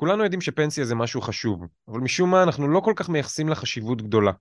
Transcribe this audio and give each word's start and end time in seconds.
כולנו 0.00 0.24
יודעים 0.24 0.40
שפנסיה 0.40 0.84
זה 0.84 0.94
משהו 0.94 1.20
חשוב, 1.20 1.66
אבל 1.88 2.00
משום 2.00 2.30
מה 2.30 2.42
אנחנו 2.42 2.68
לא 2.68 2.80
כל 2.80 2.92
כך 2.96 3.08
מייחסים 3.08 3.48
לה 3.48 3.54
חשיבות 3.54 4.02
גדולה. 4.02 4.32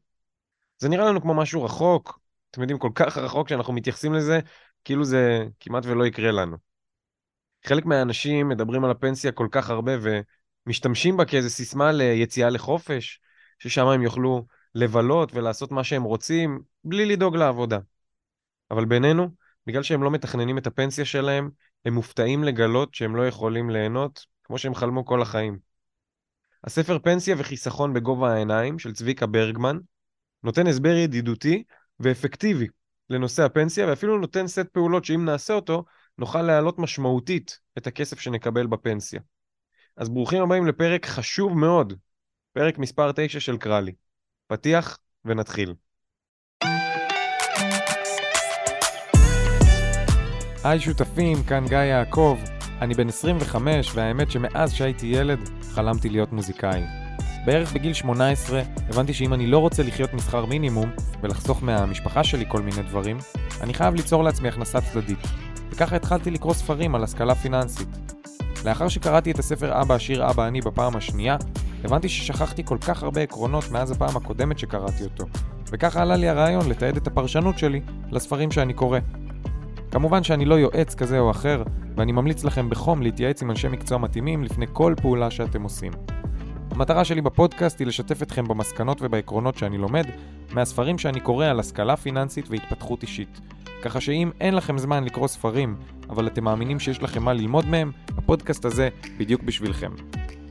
זה 0.78 0.90
נראה 0.90 1.06
לנו 1.06 1.22
כמו 1.22 1.34
משהו 1.34 1.64
רחוק, 1.64 2.20
אתם 2.52 2.62
יודעים, 2.62 2.80
כל 2.80 2.90
כך 2.96 3.18
רחוק 3.18 3.50
שאנחנו 3.50 3.74
מתייחסים 3.74 4.14
לזה, 4.14 4.40
כאילו 4.84 5.06
זה 5.06 5.46
כמעט 5.60 5.86
ולא 5.86 6.06
יקרה 6.06 6.32
לנו. 6.32 6.58
חלק 7.66 7.86
מהאנשים 7.86 8.50
מדברים 8.50 8.84
על 8.84 8.92
הפנסיה 8.92 9.32
כל 9.32 9.48
כך 9.52 9.70
הרבה 9.70 9.92
ומשתמשים 10.66 11.18
בה 11.18 11.26
כאיזו 11.26 11.50
סיסמה 11.50 11.92
ליציאה 11.92 12.50
לחופש, 12.50 13.22
ששם 13.60 13.86
הם 13.86 14.02
יוכלו 14.02 14.46
לבלות 14.76 15.34
ולעשות 15.34 15.72
מה 15.72 15.84
שהם 15.84 16.04
רוצים, 16.04 16.62
בלי 16.84 17.06
לדאוג 17.06 17.36
לעבודה. 17.36 17.80
אבל 18.72 18.86
בינינו, 18.86 19.30
בגלל 19.68 19.84
שהם 19.84 20.04
לא 20.04 20.12
מתכננים 20.12 20.58
את 20.58 20.68
הפנסיה 20.68 21.06
שלהם, 21.06 21.50
הם 21.86 21.94
מופתעים 21.94 22.44
לגלות 22.44 22.96
שהם 22.96 23.16
לא 23.16 23.28
יכולים 23.28 23.70
ליהנות 23.70 24.26
כמו 24.50 24.58
שהם 24.58 24.76
חלמו 24.76 25.06
כל 25.06 25.22
החיים. 25.22 25.60
הספר 26.64 27.00
פנסיה 27.00 27.36
וחיסכון 27.38 27.94
בגובה 27.94 28.34
העיניים 28.34 28.80
של 28.80 28.94
צביקה 28.94 29.26
ברגמן 29.26 29.78
נותן 30.44 30.68
הסבר 30.68 30.96
ידידותי 30.96 31.64
ואפקטיבי 32.00 32.68
לנושא 33.10 33.44
הפנסיה, 33.44 33.88
ואפילו 33.88 34.18
נותן 34.18 34.48
סט 34.48 34.68
פעולות 34.72 35.06
שאם 35.06 35.26
נעשה 35.26 35.54
אותו, 35.54 35.86
נוכל 36.18 36.42
להעלות 36.42 36.80
משמעותית 36.80 37.60
את 37.78 37.88
הכסף 37.88 38.20
שנקבל 38.20 38.68
בפנסיה. 38.68 39.22
אז 39.98 40.10
ברוכים 40.10 40.44
הבאים 40.44 40.68
לפרק 40.68 41.06
חשוב 41.06 41.58
מאוד, 41.58 41.94
פרק 42.54 42.78
מספר 42.78 43.12
9 43.16 43.40
של 43.40 43.58
קרלי. 43.58 43.94
פתיח 44.48 44.98
ונתחיל. 45.26 45.74
היי 50.64 50.80
שותפים, 50.80 51.44
כאן 51.44 51.68
גיא 51.68 51.78
יעקב. 51.78 52.38
אני 52.82 52.94
בן 52.94 53.10
25, 53.10 53.92
והאמת 53.96 54.32
שמאז 54.32 54.74
שהייתי 54.74 55.08
ילד, 55.08 55.40
חלמתי 55.62 56.10
להיות 56.10 56.34
מוזיקאי. 56.34 56.82
בערך 57.46 57.74
בגיל 57.74 57.94
18, 57.94 58.62
הבנתי 58.90 59.14
שאם 59.14 59.34
אני 59.34 59.48
לא 59.48 59.58
רוצה 59.58 59.84
לחיות 59.84 60.14
משכר 60.14 60.46
מינימום, 60.46 60.90
ולחסוך 61.22 61.64
מהמשפחה 61.64 62.24
שלי 62.24 62.46
כל 62.48 62.62
מיני 62.62 62.82
דברים, 62.82 63.18
אני 63.62 63.74
חייב 63.74 63.96
ליצור 63.96 64.24
לעצמי 64.24 64.48
הכנסה 64.48 64.82
צדדית. 64.82 65.28
וככה 65.72 65.96
התחלתי 65.96 66.32
לקרוא 66.32 66.54
ספרים 66.54 66.96
על 66.96 67.04
השכלה 67.04 67.36
פיננסית. 67.36 67.88
לאחר 68.66 68.88
שקראתי 68.88 69.32
את 69.32 69.40
הספר 69.40 69.82
אבא 69.82 69.96
עשיר 69.96 70.30
אבא 70.30 70.48
אני 70.48 70.62
בפעם 70.62 70.96
השנייה, 70.96 71.38
הבנתי 71.84 72.10
ששכחתי 72.10 72.64
כל 72.66 72.78
כך 72.78 73.04
הרבה 73.04 73.22
עקרונות 73.22 73.72
מאז 73.72 73.92
הפעם 73.92 74.18
הקודמת 74.18 74.60
שקראתי 74.60 75.04
אותו, 75.04 75.26
וככה 75.72 76.02
עלה 76.02 76.16
לי 76.16 76.30
הרעיון 76.30 76.70
לתעד 76.70 76.98
את 76.98 77.08
הפרשנות 77.08 77.58
שלי 77.58 77.82
לספרים 78.12 78.52
שאני 78.52 78.74
קורא. 78.74 79.00
כמובן 79.92 80.24
שאני 80.24 80.46
לא 80.46 80.56
יועץ 80.56 80.96
כזה 80.96 81.20
או 81.20 81.32
אחר, 81.32 81.64
ואני 81.98 82.12
ממליץ 82.12 82.44
לכם 82.44 82.70
בחום 82.70 83.02
להתייעץ 83.02 83.42
עם 83.42 83.52
אנשי 83.52 83.68
מקצוע 83.68 83.98
מתאימים 83.98 84.44
לפני 84.44 84.66
כל 84.74 84.94
פעולה 85.02 85.32
שאתם 85.32 85.64
עושים. 85.64 85.92
המטרה 86.72 87.06
שלי 87.06 87.22
בפודקאסט 87.22 87.80
היא 87.80 87.88
לשתף 87.88 88.22
אתכם 88.22 88.48
במסקנות 88.48 88.98
ובעקרונות 89.02 89.58
שאני 89.58 89.78
לומד 89.78 90.06
מהספרים 90.52 90.98
שאני 90.98 91.20
קורא 91.20 91.46
על 91.46 91.60
השכלה 91.60 91.98
פיננסית 91.98 92.50
והתפתחות 92.50 93.02
אישית. 93.02 93.40
ככה 93.82 94.02
שאם 94.02 94.32
אין 94.42 94.56
לכם 94.56 94.78
זמן 94.78 95.04
לקרוא 95.04 95.28
ספרים, 95.28 95.76
אבל 96.10 96.28
אתם 96.28 96.44
מאמינים 96.44 96.80
שיש 96.80 97.04
לכם 97.04 97.24
מה 97.24 97.34
ללמוד 97.34 97.66
מהם, 97.66 97.92
הפודקאסט 98.18 98.66
הזה 98.66 98.90
בדיוק 99.18 99.44
בשבילכם. 99.44 99.92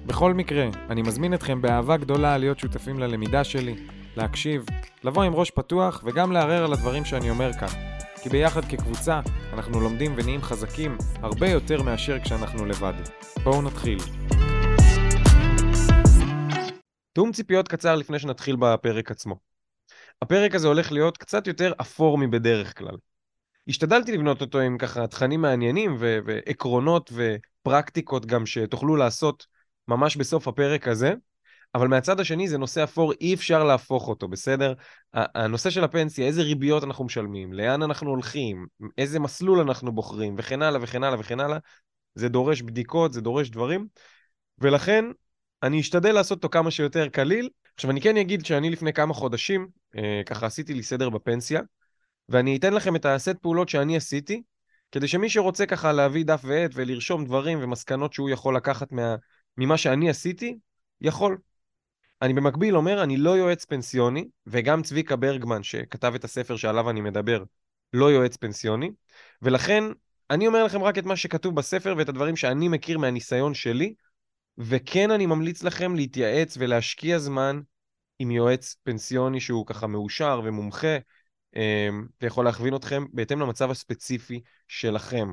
בכל 0.06 0.34
מקרה, 0.34 0.68
אני 0.90 1.02
מזמין 1.02 1.34
אתכם 1.34 1.62
באהבה 1.62 1.96
גדולה 1.96 2.38
להיות 2.38 2.58
שותפים 2.58 2.98
ללמידה 2.98 3.44
שלי, 3.44 3.74
להקשיב, 4.16 4.66
לבוא 5.04 5.22
עם 5.22 5.34
ראש 5.34 5.50
פתוח 5.50 6.02
וגם 6.06 6.32
לערער 6.32 6.64
על 6.64 6.72
הדברים 6.72 7.04
שאני 7.04 7.30
אומר 7.30 7.52
כאן. 7.52 7.87
כי 8.22 8.28
ביחד 8.28 8.64
כקבוצה 8.64 9.20
אנחנו 9.52 9.80
לומדים 9.80 10.14
ונהיים 10.16 10.42
חזקים 10.42 10.98
הרבה 11.14 11.48
יותר 11.48 11.82
מאשר 11.82 12.18
כשאנחנו 12.24 12.66
לבד. 12.66 12.92
בואו 13.44 13.62
נתחיל. 13.62 13.98
תאום 17.12 17.32
ציפיות 17.32 17.68
קצר 17.68 17.96
לפני 17.96 18.18
שנתחיל 18.18 18.56
בפרק 18.56 19.10
עצמו. 19.10 19.38
הפרק 20.22 20.54
הזה 20.54 20.68
הולך 20.68 20.92
להיות 20.92 21.18
קצת 21.18 21.46
יותר 21.46 21.72
אפור 21.80 22.18
מבדרך 22.18 22.78
כלל. 22.78 22.96
השתדלתי 23.68 24.12
לבנות 24.12 24.40
אותו 24.40 24.60
עם 24.60 24.78
ככה 24.78 25.06
תכנים 25.06 25.40
מעניינים 25.40 25.96
ו- 26.00 26.18
ועקרונות 26.26 27.12
ופרקטיקות 27.12 28.26
גם 28.26 28.46
שתוכלו 28.46 28.96
לעשות 28.96 29.46
ממש 29.88 30.16
בסוף 30.16 30.48
הפרק 30.48 30.88
הזה, 30.88 31.14
אבל 31.74 31.88
מהצד 31.88 32.20
השני 32.20 32.48
זה 32.48 32.58
נושא 32.58 32.84
אפור, 32.84 33.12
אי 33.20 33.34
אפשר 33.34 33.64
להפוך 33.64 34.08
אותו, 34.08 34.28
בסדר? 34.28 34.74
הנושא 35.14 35.70
של 35.70 35.84
הפנסיה, 35.84 36.26
איזה 36.26 36.42
ריביות 36.42 36.84
אנחנו 36.84 37.04
משלמים, 37.04 37.52
לאן 37.52 37.82
אנחנו 37.82 38.10
הולכים, 38.10 38.66
איזה 38.98 39.20
מסלול 39.20 39.60
אנחנו 39.60 39.92
בוחרים, 39.92 40.34
וכן 40.38 40.62
הלאה 40.62 40.82
וכן 40.82 41.04
הלאה 41.04 41.20
וכן 41.20 41.40
הלאה, 41.40 41.58
זה 42.14 42.28
דורש 42.28 42.62
בדיקות, 42.62 43.12
זה 43.12 43.20
דורש 43.20 43.48
דברים, 43.48 43.86
ולכן 44.58 45.04
אני 45.62 45.80
אשתדל 45.80 46.12
לעשות 46.12 46.36
אותו 46.36 46.48
כמה 46.48 46.70
שיותר 46.70 47.08
קליל. 47.08 47.48
עכשיו 47.74 47.90
אני 47.90 48.00
כן 48.00 48.16
אגיד 48.16 48.46
שאני 48.46 48.70
לפני 48.70 48.92
כמה 48.92 49.14
חודשים, 49.14 49.68
אה, 49.96 50.22
ככה 50.26 50.46
עשיתי 50.46 50.74
לי 50.74 50.82
סדר 50.82 51.10
בפנסיה, 51.10 51.60
ואני 52.28 52.56
אתן 52.56 52.74
לכם 52.74 52.96
את 52.96 53.06
הסט 53.06 53.36
פעולות 53.42 53.68
שאני 53.68 53.96
עשיתי, 53.96 54.42
כדי 54.92 55.08
שמי 55.08 55.30
שרוצה 55.30 55.66
ככה 55.66 55.92
להביא 55.92 56.24
דף 56.24 56.40
ועט 56.44 56.70
ולרשום 56.74 57.24
דברים 57.24 57.58
ומסקנות 57.62 58.12
שהוא 58.12 58.30
יכול 58.30 58.56
לקחת 58.56 58.92
מה, 58.92 59.16
ממה 59.56 59.76
שאני 59.76 60.10
עשיתי, 60.10 60.58
יכול. 61.00 61.38
אני 62.22 62.32
במקביל 62.32 62.76
אומר, 62.76 63.02
אני 63.02 63.16
לא 63.16 63.30
יועץ 63.30 63.64
פנסיוני, 63.64 64.28
וגם 64.46 64.82
צביקה 64.82 65.16
ברגמן, 65.16 65.62
שכתב 65.62 66.12
את 66.14 66.24
הספר 66.24 66.56
שעליו 66.56 66.90
אני 66.90 67.00
מדבר, 67.00 67.44
לא 67.92 68.10
יועץ 68.10 68.36
פנסיוני, 68.36 68.90
ולכן 69.42 69.84
אני 70.30 70.46
אומר 70.46 70.64
לכם 70.64 70.82
רק 70.82 70.98
את 70.98 71.04
מה 71.04 71.16
שכתוב 71.16 71.54
בספר 71.54 71.94
ואת 71.98 72.08
הדברים 72.08 72.36
שאני 72.36 72.68
מכיר 72.68 72.98
מהניסיון 72.98 73.54
שלי, 73.54 73.94
וכן 74.58 75.10
אני 75.10 75.26
ממליץ 75.26 75.62
לכם 75.62 75.94
להתייעץ 75.94 76.56
ולהשקיע 76.60 77.18
זמן 77.18 77.60
עם 78.18 78.30
יועץ 78.30 78.76
פנסיוני 78.82 79.40
שהוא 79.40 79.66
ככה 79.66 79.86
מאושר 79.86 80.40
ומומחה, 80.44 80.96
אמ, 81.56 82.06
ויכול 82.22 82.44
להכווין 82.44 82.76
אתכם 82.76 83.04
בהתאם 83.12 83.40
למצב 83.40 83.70
הספציפי 83.70 84.40
שלכם. 84.68 85.28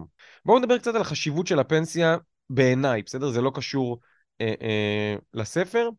בואו 0.46 0.59
נדבר 0.59 0.78
קצת 0.78 0.96
על 0.96 1.02
החשיבות 1.02 1.47
של 1.47 1.59
הפנסיה 1.59 2.17
בעיניי, 2.50 3.02
בסדר? 3.02 3.29
זה 3.29 3.41
לא 3.41 3.52
קשור 3.56 4.00
אה, 4.41 4.53
אה, 4.62 5.16
לספר. 5.34 5.90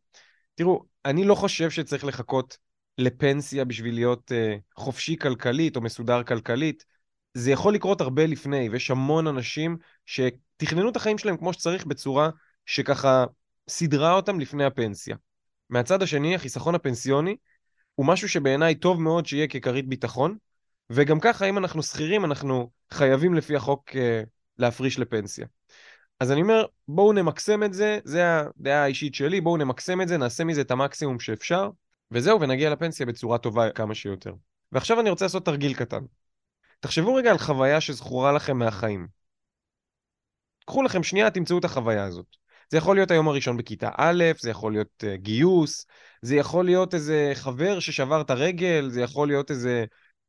תראו, 0.56 0.84
אני 1.04 1.24
לא 1.24 1.34
חושב 1.34 1.70
שצריך 1.70 2.04
לחכות 2.04 2.58
לפנסיה 2.98 3.64
בשביל 3.64 3.94
להיות 3.94 4.32
uh, 4.32 4.60
חופשי 4.76 5.16
כלכלית 5.16 5.76
או 5.76 5.80
מסודר 5.80 6.22
כלכלית. 6.22 6.84
זה 7.34 7.50
יכול 7.50 7.74
לקרות 7.74 8.00
הרבה 8.00 8.26
לפני, 8.26 8.68
ויש 8.68 8.90
המון 8.90 9.26
אנשים 9.26 9.76
שתכננו 10.06 10.88
את 10.88 10.96
החיים 10.96 11.18
שלהם 11.18 11.36
כמו 11.36 11.52
שצריך 11.52 11.86
בצורה 11.86 12.30
שככה 12.66 13.24
סידרה 13.68 14.12
אותם 14.12 14.40
לפני 14.40 14.64
הפנסיה. 14.64 15.16
מהצד 15.70 16.02
השני, 16.02 16.34
החיסכון 16.34 16.74
הפנסיוני 16.74 17.36
הוא 17.94 18.06
משהו 18.06 18.28
שבעיניי 18.28 18.74
טוב 18.74 19.00
מאוד 19.00 19.26
שיהיה 19.26 19.48
ככרית 19.48 19.88
ביטחון, 19.88 20.36
וגם 20.90 21.20
ככה, 21.20 21.48
אם 21.48 21.58
אנחנו 21.58 21.82
שכירים, 21.82 22.24
אנחנו 22.24 22.70
חייבים 22.92 23.34
לפי 23.34 23.56
החוק 23.56 23.90
uh, 23.90 23.94
להפריש 24.58 24.98
לפנסיה. 24.98 25.46
אז 26.20 26.32
אני 26.32 26.42
אומר, 26.42 26.64
בואו 26.88 27.12
נמקסם 27.12 27.62
את 27.62 27.72
זה, 27.72 27.98
זה 28.04 28.40
הדעה 28.40 28.82
האישית 28.82 29.14
שלי, 29.14 29.40
בואו 29.40 29.56
נמקסם 29.56 30.00
את 30.00 30.08
זה, 30.08 30.16
נעשה 30.16 30.44
מזה 30.44 30.60
את 30.60 30.70
המקסימום 30.70 31.20
שאפשר, 31.20 31.70
וזהו, 32.10 32.40
ונגיע 32.40 32.70
לפנסיה 32.70 33.06
בצורה 33.06 33.38
טובה 33.38 33.70
כמה 33.70 33.94
שיותר. 33.94 34.32
ועכשיו 34.72 35.00
אני 35.00 35.10
רוצה 35.10 35.24
לעשות 35.24 35.44
תרגיל 35.44 35.74
קטן. 35.74 36.04
תחשבו 36.80 37.14
רגע 37.14 37.30
על 37.30 37.38
חוויה 37.38 37.80
שזכורה 37.80 38.32
לכם 38.32 38.58
מהחיים. 38.58 39.06
קחו 40.66 40.82
לכם 40.82 41.02
שנייה, 41.02 41.30
תמצאו 41.30 41.58
את 41.58 41.64
החוויה 41.64 42.04
הזאת. 42.04 42.26
זה 42.70 42.78
יכול 42.78 42.96
להיות 42.96 43.10
היום 43.10 43.28
הראשון 43.28 43.56
בכיתה 43.56 43.90
א', 43.96 44.24
זה 44.40 44.50
יכול 44.50 44.72
להיות 44.72 45.04
uh, 45.04 45.16
גיוס, 45.16 45.86
זה 46.22 46.36
יכול 46.36 46.64
להיות 46.64 46.94
איזה 46.94 47.30
חבר 47.34 47.80
ששבר 47.80 48.20
את 48.20 48.30
הרגל, 48.30 48.88
זה 48.90 49.00
יכול 49.00 49.28
להיות 49.28 49.50
איזה 49.50 49.84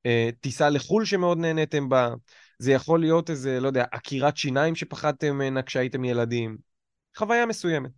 uh, 0.08 0.10
טיסה 0.42 0.70
לחו"ל 0.70 1.06
שמאוד 1.06 1.38
נהניתם 1.38 1.90
בה, 1.90 2.14
זה 2.60 2.72
יכול 2.72 3.00
להיות 3.00 3.30
איזה, 3.30 3.60
לא 3.60 3.68
יודע, 3.68 3.86
עקירת 3.92 4.38
שיניים 4.38 4.76
שפחדתם 4.76 5.36
ממנה 5.36 5.62
כשהייתם 5.62 6.06
ילדים. 6.06 6.58
חוויה 7.18 7.46
מסוימת. 7.46 7.92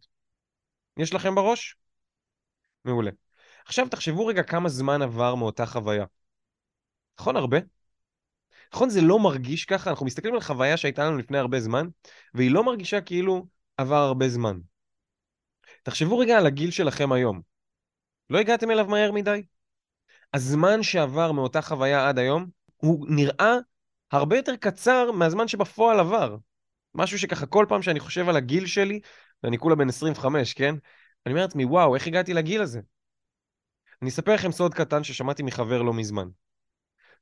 יש 0.97 1.13
לכם 1.13 1.35
בראש? 1.35 1.75
מעולה. 2.85 3.11
עכשיו 3.65 3.89
תחשבו 3.89 4.25
רגע 4.25 4.43
כמה 4.43 4.69
זמן 4.69 5.01
עבר 5.01 5.35
מאותה 5.35 5.65
חוויה. 5.65 6.05
נכון 7.19 7.35
הרבה? 7.35 7.57
נכון 8.73 8.89
זה 8.89 9.01
לא 9.01 9.19
מרגיש 9.19 9.65
ככה? 9.65 9.89
אנחנו 9.89 10.05
מסתכלים 10.05 10.33
על 10.33 10.41
חוויה 10.41 10.77
שהייתה 10.77 11.05
לנו 11.05 11.17
לפני 11.17 11.37
הרבה 11.37 11.59
זמן, 11.59 11.87
והיא 12.33 12.51
לא 12.51 12.63
מרגישה 12.63 13.01
כאילו 13.01 13.47
עבר 13.77 13.95
הרבה 13.95 14.29
זמן. 14.29 14.59
תחשבו 15.83 16.17
רגע 16.17 16.37
על 16.37 16.45
הגיל 16.45 16.71
שלכם 16.71 17.11
היום. 17.11 17.41
לא 18.29 18.39
הגעתם 18.39 18.71
אליו 18.71 18.85
מהר 18.85 19.11
מדי? 19.11 19.43
הזמן 20.33 20.83
שעבר 20.83 21.31
מאותה 21.31 21.61
חוויה 21.61 22.09
עד 22.09 22.19
היום, 22.19 22.45
הוא 22.77 23.07
נראה 23.09 23.55
הרבה 24.11 24.37
יותר 24.37 24.55
קצר 24.55 25.11
מהזמן 25.11 25.47
שבפועל 25.47 25.99
עבר. 25.99 26.37
משהו 26.95 27.19
שככה 27.19 27.45
כל 27.45 27.65
פעם 27.69 27.81
שאני 27.81 27.99
חושב 27.99 28.29
על 28.29 28.35
הגיל 28.35 28.65
שלי, 28.65 28.99
ואני 29.43 29.57
כולה 29.57 29.75
בן 29.75 29.89
25, 29.89 30.53
כן? 30.53 30.75
אני 31.25 31.33
אומר 31.33 31.41
לעצמי, 31.41 31.65
וואו, 31.65 31.95
איך 31.95 32.07
הגעתי 32.07 32.33
לגיל 32.33 32.61
הזה? 32.61 32.81
אני 34.01 34.09
אספר 34.09 34.33
לכם 34.33 34.51
סוד 34.51 34.73
קטן 34.73 35.03
ששמעתי 35.03 35.43
מחבר 35.43 35.81
לא 35.81 35.93
מזמן. 35.93 36.27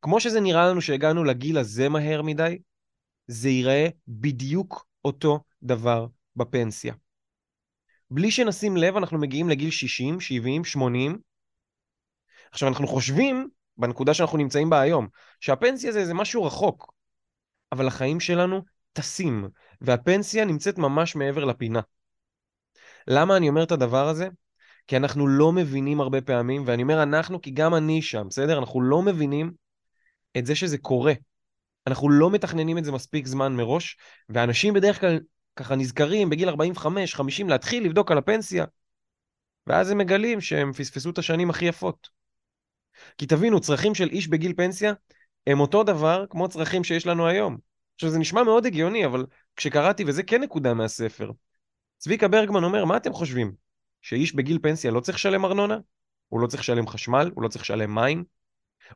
כמו 0.01 0.19
שזה 0.19 0.39
נראה 0.39 0.67
לנו 0.67 0.81
שהגענו 0.81 1.23
לגיל 1.23 1.57
הזה 1.57 1.89
מהר 1.89 2.21
מדי, 2.21 2.57
זה 3.27 3.49
ייראה 3.49 3.87
בדיוק 4.07 4.85
אותו 5.05 5.39
דבר 5.63 6.07
בפנסיה. 6.35 6.93
בלי 8.11 8.31
שנשים 8.31 8.77
לב, 8.77 8.97
אנחנו 8.97 9.17
מגיעים 9.17 9.49
לגיל 9.49 9.71
60, 9.71 10.19
70, 10.19 10.65
80. 10.65 11.19
עכשיו, 12.51 12.69
אנחנו 12.69 12.87
חושבים, 12.87 13.49
בנקודה 13.77 14.13
שאנחנו 14.13 14.37
נמצאים 14.37 14.69
בה 14.69 14.81
היום, 14.81 15.07
שהפנסיה 15.39 15.91
זה 15.91 15.99
איזה 15.99 16.13
משהו 16.13 16.43
רחוק, 16.43 16.93
אבל 17.71 17.87
החיים 17.87 18.19
שלנו 18.19 18.61
טסים, 18.93 19.47
והפנסיה 19.81 20.45
נמצאת 20.45 20.77
ממש 20.77 21.15
מעבר 21.15 21.45
לפינה. 21.45 21.81
למה 23.07 23.37
אני 23.37 23.49
אומר 23.49 23.63
את 23.63 23.71
הדבר 23.71 24.07
הזה? 24.07 24.27
כי 24.87 24.97
אנחנו 24.97 25.27
לא 25.27 25.51
מבינים 25.51 26.01
הרבה 26.01 26.21
פעמים, 26.21 26.63
ואני 26.65 26.83
אומר 26.83 27.03
אנחנו 27.03 27.41
כי 27.41 27.51
גם 27.51 27.75
אני 27.75 28.01
שם, 28.01 28.27
בסדר? 28.29 28.59
אנחנו 28.59 28.81
לא 28.81 29.01
מבינים 29.01 29.51
את 30.37 30.45
זה 30.45 30.55
שזה 30.55 30.77
קורה. 30.77 31.13
אנחנו 31.87 32.09
לא 32.09 32.29
מתכננים 32.29 32.77
את 32.77 32.85
זה 32.85 32.91
מספיק 32.91 33.27
זמן 33.27 33.55
מראש, 33.55 33.97
ואנשים 34.29 34.73
בדרך 34.73 34.99
כלל 34.99 35.19
ככה 35.55 35.75
נזכרים 35.75 36.29
בגיל 36.29 36.49
45-50 36.49 36.53
להתחיל 37.47 37.85
לבדוק 37.85 38.11
על 38.11 38.17
הפנסיה, 38.17 38.65
ואז 39.67 39.91
הם 39.91 39.97
מגלים 39.97 40.41
שהם 40.41 40.73
פספסו 40.73 41.09
את 41.09 41.17
השנים 41.17 41.49
הכי 41.49 41.65
יפות. 41.65 42.16
כי 43.17 43.25
תבינו, 43.25 43.59
צרכים 43.59 43.95
של 43.95 44.09
איש 44.09 44.27
בגיל 44.27 44.53
פנסיה 44.57 44.93
הם 45.47 45.59
אותו 45.59 45.83
דבר 45.83 46.25
כמו 46.29 46.49
צרכים 46.49 46.83
שיש 46.83 47.07
לנו 47.07 47.27
היום. 47.27 47.57
עכשיו, 47.95 48.09
זה 48.09 48.19
נשמע 48.19 48.43
מאוד 48.43 48.65
הגיוני, 48.65 49.05
אבל 49.05 49.25
כשקראתי, 49.55 50.03
וזה 50.07 50.23
כן 50.23 50.43
נקודה 50.43 50.73
מהספר, 50.73 51.31
צביקה 51.97 52.27
ברגמן 52.27 52.63
אומר, 52.63 52.85
מה 52.85 52.97
אתם 52.97 53.13
חושבים? 53.13 53.51
שאיש 54.01 54.35
בגיל 54.35 54.59
פנסיה 54.61 54.91
לא 54.91 54.99
צריך 54.99 55.17
לשלם 55.17 55.45
ארנונה? 55.45 55.77
הוא 56.29 56.39
לא 56.39 56.47
צריך 56.47 56.61
לשלם 56.61 56.87
חשמל? 56.87 57.31
הוא 57.35 57.43
לא 57.43 57.47
צריך 57.47 57.63
לשלם 57.63 57.95
מים? 57.95 58.23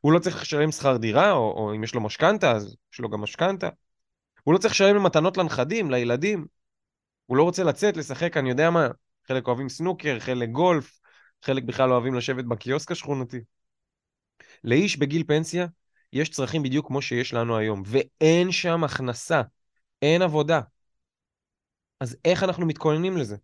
הוא 0.02 0.12
לא 0.12 0.20
צריך 0.20 0.42
לשלם 0.42 0.72
שכר 0.72 0.98
דירה, 0.98 1.32
או, 1.32 1.52
או 1.52 1.76
אם 1.76 1.84
יש 1.84 1.96
לו 1.96 2.02
משכנתה, 2.02 2.52
אז 2.52 2.76
יש 2.94 3.00
לו 3.00 3.10
גם 3.10 3.22
משכנתה. 3.22 3.70
הוא 4.44 4.54
לא 4.54 4.58
צריך 4.60 4.74
לשלם 4.74 5.04
מתנות 5.04 5.38
לנכדים, 5.38 5.92
לילדים. 5.92 6.46
הוא 7.26 7.38
לא 7.38 7.44
רוצה 7.44 7.64
לצאת, 7.64 7.98
לשחק, 7.98 8.38
אני 8.38 8.50
יודע 8.50 8.70
מה, 8.70 8.88
חלק 9.28 9.48
אוהבים 9.48 9.70
סנוקר, 9.70 10.20
חלק 10.20 10.50
גולף, 10.50 11.00
חלק 11.44 11.64
בכלל 11.64 11.92
אוהבים 11.92 12.14
לשבת 12.14 12.46
בקיוסק 12.46 12.92
השכונתי. 12.92 13.40
לאיש 14.64 14.98
בגיל 14.98 15.24
פנסיה 15.28 15.68
יש 16.14 16.30
צרכים 16.30 16.64
בדיוק 16.64 16.88
כמו 16.88 17.02
שיש 17.02 17.34
לנו 17.34 17.58
היום, 17.58 17.84
ואין 17.86 18.52
שם 18.52 18.84
הכנסה, 18.84 19.42
אין 20.02 20.22
עבודה. 20.22 20.62
אז 22.00 22.18
איך 22.26 22.44
אנחנו 22.44 22.66
מתכוננים 22.66 23.18
לזה? 23.18 23.36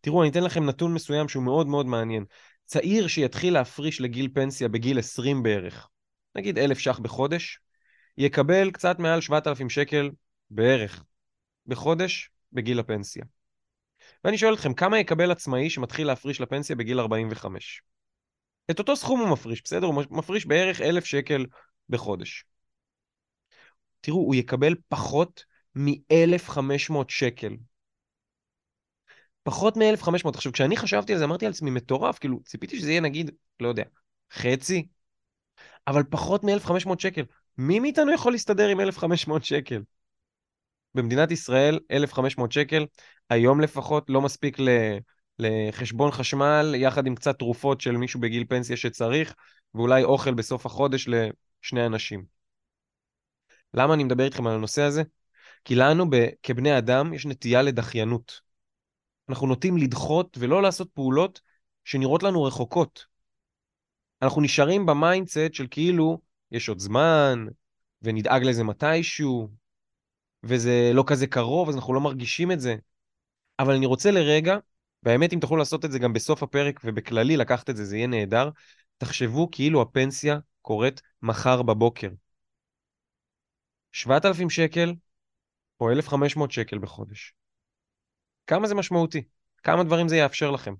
תראו, 0.00 0.22
אני 0.22 0.30
אתן 0.30 0.44
לכם 0.44 0.64
נתון 0.64 0.94
מסוים 0.94 1.28
שהוא 1.28 1.44
מאוד 1.44 1.66
מאוד 1.66 1.86
מעניין. 1.86 2.24
צעיר 2.64 3.06
שיתחיל 3.06 3.54
להפריש 3.54 4.00
לגיל 4.00 4.28
פנסיה 4.34 4.68
בגיל 4.68 4.98
20 4.98 5.42
בערך, 5.42 5.88
נגיד 6.34 6.58
אלף 6.58 6.78
ש"ח 6.78 6.98
בחודש, 6.98 7.58
יקבל 8.18 8.70
קצת 8.70 8.98
מעל 8.98 9.20
7,000 9.20 9.70
שקל 9.70 10.10
בערך 10.50 11.04
בחודש 11.66 12.30
בגיל 12.52 12.78
הפנסיה. 12.78 13.24
ואני 14.24 14.38
שואל 14.38 14.54
אתכם, 14.54 14.74
כמה 14.74 14.98
יקבל 14.98 15.30
עצמאי 15.30 15.70
שמתחיל 15.70 16.06
להפריש 16.06 16.40
לפנסיה 16.40 16.76
בגיל 16.76 17.00
45? 17.00 17.82
את 18.70 18.78
אותו 18.78 18.96
סכום 18.96 19.20
הוא 19.20 19.28
מפריש, 19.28 19.62
בסדר? 19.62 19.86
הוא 19.86 20.04
מפריש 20.10 20.46
בערך 20.46 20.80
1,000 20.80 21.04
שקל 21.04 21.46
בחודש. 21.88 22.44
תראו, 24.00 24.18
הוא 24.18 24.34
יקבל 24.34 24.74
פחות 24.88 25.44
מ-1,500 25.74 26.94
שקל. 27.08 27.56
פחות 29.42 29.76
מ-1,500. 29.76 30.28
עכשיו, 30.34 30.52
כשאני 30.52 30.76
חשבתי 30.76 31.12
על 31.12 31.18
זה, 31.18 31.24
אמרתי 31.24 31.46
על 31.46 31.52
עצמי, 31.52 31.70
מטורף, 31.70 32.18
כאילו, 32.18 32.40
ציפיתי 32.44 32.78
שזה 32.78 32.90
יהיה 32.90 33.00
נגיד, 33.00 33.30
לא 33.60 33.68
יודע, 33.68 33.84
חצי, 34.32 34.86
אבל 35.86 36.02
פחות 36.10 36.44
מ-1,500 36.44 36.98
שקל. 36.98 37.22
מי 37.58 37.80
מאיתנו 37.80 38.12
יכול 38.12 38.32
להסתדר 38.32 38.68
עם 38.68 38.80
1,500 38.80 39.44
שקל? 39.44 39.82
במדינת 40.94 41.30
ישראל, 41.30 41.80
1,500 41.90 42.52
שקל, 42.52 42.86
היום 43.30 43.60
לפחות, 43.60 44.10
לא 44.10 44.20
מספיק 44.20 44.60
ל... 44.60 44.68
לחשבון 45.38 46.10
חשמל, 46.10 46.74
יחד 46.76 47.06
עם 47.06 47.14
קצת 47.14 47.38
תרופות 47.38 47.80
של 47.80 47.96
מישהו 47.96 48.20
בגיל 48.20 48.44
פנסיה 48.48 48.76
שצריך, 48.76 49.34
ואולי 49.74 50.04
אוכל 50.04 50.34
בסוף 50.34 50.66
החודש 50.66 51.08
לשני 51.08 51.86
אנשים. 51.86 52.24
למה 53.74 53.94
אני 53.94 54.04
מדבר 54.04 54.24
איתכם 54.24 54.46
על 54.46 54.54
הנושא 54.54 54.82
הזה? 54.82 55.02
כי 55.64 55.74
לנו 55.74 56.04
כבני 56.42 56.78
אדם 56.78 57.14
יש 57.14 57.26
נטייה 57.26 57.62
לדחיינות. 57.62 58.40
אנחנו 59.28 59.46
נוטים 59.46 59.76
לדחות 59.76 60.38
ולא 60.40 60.62
לעשות 60.62 60.90
פעולות 60.94 61.40
שנראות 61.84 62.22
לנו 62.22 62.42
רחוקות. 62.42 63.06
אנחנו 64.22 64.42
נשארים 64.42 64.86
ב 64.86 64.94
mindset 64.94 65.54
של 65.54 65.66
כאילו 65.70 66.20
יש 66.50 66.68
עוד 66.68 66.78
זמן, 66.78 67.46
ונדאג 68.02 68.44
לזה 68.44 68.64
מתישהו, 68.64 69.48
וזה 70.42 70.90
לא 70.94 71.04
כזה 71.06 71.26
קרוב, 71.26 71.68
אז 71.68 71.74
אנחנו 71.74 71.94
לא 71.94 72.00
מרגישים 72.00 72.52
את 72.52 72.60
זה. 72.60 72.76
אבל 73.58 73.74
אני 73.74 73.86
רוצה 73.86 74.10
לרגע, 74.10 74.56
והאמת 75.04 75.32
אם 75.32 75.38
תוכלו 75.40 75.56
לעשות 75.56 75.84
את 75.84 75.92
זה 75.92 75.98
גם 75.98 76.12
בסוף 76.12 76.42
הפרק, 76.42 76.80
ובכללי 76.84 77.36
לקחת 77.36 77.70
את 77.70 77.76
זה, 77.76 77.84
זה 77.84 77.96
יהיה 77.96 78.06
נהדר, 78.06 78.50
תחשבו 78.98 79.48
כאילו 79.52 79.82
הפנסיה 79.82 80.38
קורית 80.62 81.02
מחר 81.22 81.62
בבוקר. 81.62 82.08
7,000 83.92 84.50
שקל 84.50 84.94
או 85.80 85.90
1,500 85.90 86.52
שקל 86.52 86.78
בחודש. 86.78 87.34
כמה 88.46 88.66
זה 88.68 88.74
משמעותי? 88.74 89.22
כמה 89.62 89.84
דברים 89.84 90.08
זה 90.08 90.16
יאפשר 90.16 90.50
לכם? 90.50 90.74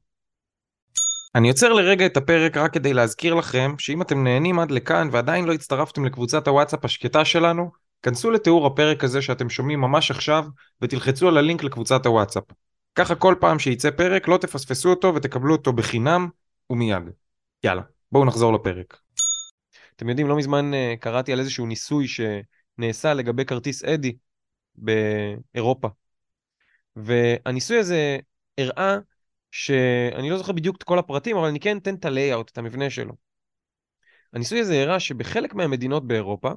אני 1.35 1.49
עוצר 1.49 1.73
לרגע 1.73 2.07
את 2.07 2.17
הפרק 2.17 2.57
רק 2.57 2.73
כדי 2.73 2.95
להזכיר 2.95 3.35
לכם 3.35 3.75
שאם 3.79 4.03
אתם 4.03 4.25
נהנים 4.25 4.59
עד 4.59 4.71
לכאן 4.71 5.09
ועדיין 5.13 5.45
לא 5.45 5.53
הצטרפתם 5.53 6.05
לקבוצת 6.05 6.49
הוואטסאפ 6.49 6.85
השקטה 6.85 7.25
שלנו, 7.25 7.71
כנסו 8.03 8.31
לתיאור 8.31 8.67
הפרק 8.67 9.05
הזה 9.05 9.23
שאתם 9.23 9.51
שומעים 9.51 9.81
ממש 9.81 10.11
עכשיו 10.11 10.45
ותלחצו 10.81 11.29
על 11.29 11.37
הלינק 11.37 11.63
לקבוצת 11.65 12.07
הוואטסאפ. 12.07 12.45
ככה 12.95 13.15
כל 13.15 13.35
פעם 13.41 13.59
שייצא 13.59 13.91
פרק 13.91 14.29
לא 14.29 14.37
תפספסו 14.37 14.91
אותו 14.91 15.15
ותקבלו 15.15 15.55
אותו 15.55 15.73
בחינם 15.73 16.29
ומיד. 16.71 17.03
יאללה, 17.65 17.83
בואו 18.13 18.25
נחזור 18.25 18.53
לפרק. 18.53 19.01
אתם 19.97 20.09
יודעים, 20.09 20.29
לא 20.29 20.37
מזמן 20.37 20.71
uh, 20.75 21.01
קראתי 21.01 21.33
על 21.33 21.41
איזשהו 21.41 21.67
ניסוי 21.67 22.07
שנעשה 22.09 23.15
לגבי 23.15 23.45
כרטיס 23.45 23.85
אדי 23.85 24.17
באירופה. 24.75 25.89
והניסוי 26.97 27.79
הזה 27.79 28.19
הראה 28.59 28.97
שאני 29.51 30.31
לא 30.31 30.39
זוכר 30.39 30.53
בדיוק 30.53 30.77
את 30.77 30.83
כל 30.83 30.99
הפרטים, 30.99 31.37
אבל 31.37 31.49
אני 31.49 31.61
כן 31.61 31.79
אתן 31.79 31.95
את 31.95 32.05
ה-layout, 32.05 32.51
את 32.53 32.59
המבנה 32.59 32.91
שלו. 32.91 33.13
הניסוי 34.33 34.61
הזה 34.61 34.83
הראה 34.83 35.01
שבחלק 35.01 35.55
מהמדינות 35.55 36.07
באירופה, 36.07 36.53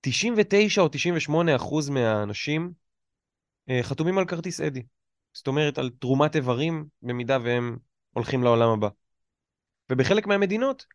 99 0.00 0.82
או 0.82 0.88
98 0.88 1.56
אחוז 1.56 1.88
מהאנשים 1.88 2.72
אה, 3.70 3.82
חתומים 3.82 4.18
על 4.18 4.24
כרטיס 4.24 4.60
אדי. 4.60 4.82
זאת 5.36 5.46
אומרת, 5.46 5.78
על 5.78 5.90
תרומת 5.90 6.36
איברים, 6.36 6.86
במידה 7.02 7.38
והם 7.44 7.76
הולכים 8.12 8.42
לעולם 8.42 8.68
הבא. 8.68 8.88
ובחלק 9.90 10.26
מהמדינות 10.26 10.86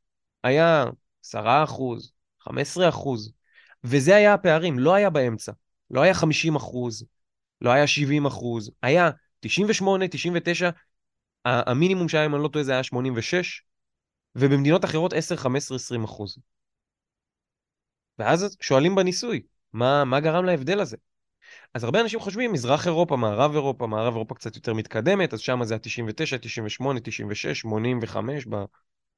היה 0.44 0.86
10 1.24 1.64
אחוז, 1.64 2.12
15 2.40 2.90
אחוז, 2.90 3.32
וזה 3.84 4.16
היה 4.16 4.34
הפערים, 4.34 4.80
לא 4.80 4.94
היה 4.94 5.10
באמצע. 5.10 5.52
לא 5.92 6.02
היה 6.02 6.14
50 6.14 6.56
אחוז, 6.56 7.06
לא 7.62 7.70
היה 7.70 7.88
70 7.88 8.26
אחוז, 8.26 8.72
היה 8.82 9.10
98, 9.40 10.08
99, 10.08 10.70
המינימום 11.46 12.10
שהיה, 12.10 12.26
אם 12.26 12.36
אני 12.36 12.44
לא 12.44 12.48
טועה, 12.48 12.66
זה 12.66 12.72
היה 12.72 12.84
86, 12.84 13.62
ובמדינות 14.36 14.86
אחרות 14.86 15.14
10, 15.14 15.36
15, 15.36 15.76
20 15.76 16.04
אחוז. 16.04 16.38
ואז 18.20 18.58
שואלים 18.62 18.96
בניסוי, 18.96 19.42
מה, 19.74 20.06
מה 20.06 20.20
גרם 20.20 20.46
להבדל 20.46 20.80
הזה? 20.80 20.98
אז 21.74 21.84
הרבה 21.84 22.02
אנשים 22.02 22.20
חושבים, 22.20 22.52
מזרח 22.52 22.88
אירופה, 22.88 23.16
מערב 23.16 23.54
אירופה, 23.54 23.88
מערב 23.88 24.14
אירופה 24.14 24.36
קצת 24.36 24.56
יותר 24.56 24.74
מתקדמת, 24.74 25.34
אז 25.34 25.40
שם 25.40 25.64
זה 25.64 25.76
ה-99, 25.76 26.38
98, 26.42 27.00
96, 27.00 27.60
85 27.60 28.48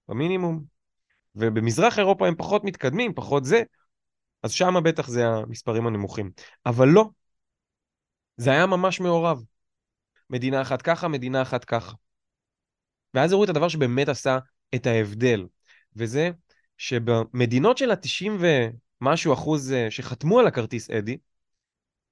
במינימום. 0.09 0.63
ובמזרח 1.35 1.99
אירופה 1.99 2.27
הם 2.27 2.35
פחות 2.35 2.63
מתקדמים, 2.63 3.13
פחות 3.13 3.45
זה, 3.45 3.63
אז 4.43 4.51
שם 4.51 4.73
בטח 4.83 5.07
זה 5.07 5.27
המספרים 5.27 5.87
הנמוכים. 5.87 6.31
אבל 6.65 6.87
לא, 6.87 7.09
זה 8.37 8.51
היה 8.51 8.65
ממש 8.65 8.99
מעורב. 8.99 9.43
מדינה 10.29 10.61
אחת 10.61 10.81
ככה, 10.81 11.07
מדינה 11.07 11.41
אחת 11.41 11.65
ככה. 11.65 11.93
ואז 13.13 13.31
הראו 13.31 13.43
את 13.43 13.49
הדבר 13.49 13.67
שבאמת 13.67 14.09
עשה 14.09 14.37
את 14.75 14.85
ההבדל, 14.85 15.45
וזה 15.95 16.29
שבמדינות 16.77 17.77
של 17.77 17.91
ה-90 17.91 18.31
ומשהו 19.01 19.33
אחוז 19.33 19.71
אה, 19.71 19.91
שחתמו 19.91 20.39
על 20.39 20.47
הכרטיס 20.47 20.89
אדי, 20.89 21.17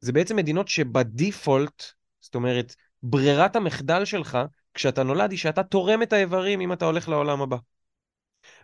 זה 0.01 0.11
בעצם 0.11 0.35
מדינות 0.35 0.67
שבדיפולט, 0.67 1.83
זאת 2.19 2.35
אומרת, 2.35 2.75
ברירת 3.03 3.55
המחדל 3.55 4.05
שלך 4.05 4.37
כשאתה 4.73 5.03
נולד 5.03 5.31
היא 5.31 5.39
שאתה 5.39 5.63
תורם 5.63 6.03
את 6.03 6.13
האיברים 6.13 6.61
אם 6.61 6.73
אתה 6.73 6.85
הולך 6.85 7.09
לעולם 7.09 7.41
הבא. 7.41 7.57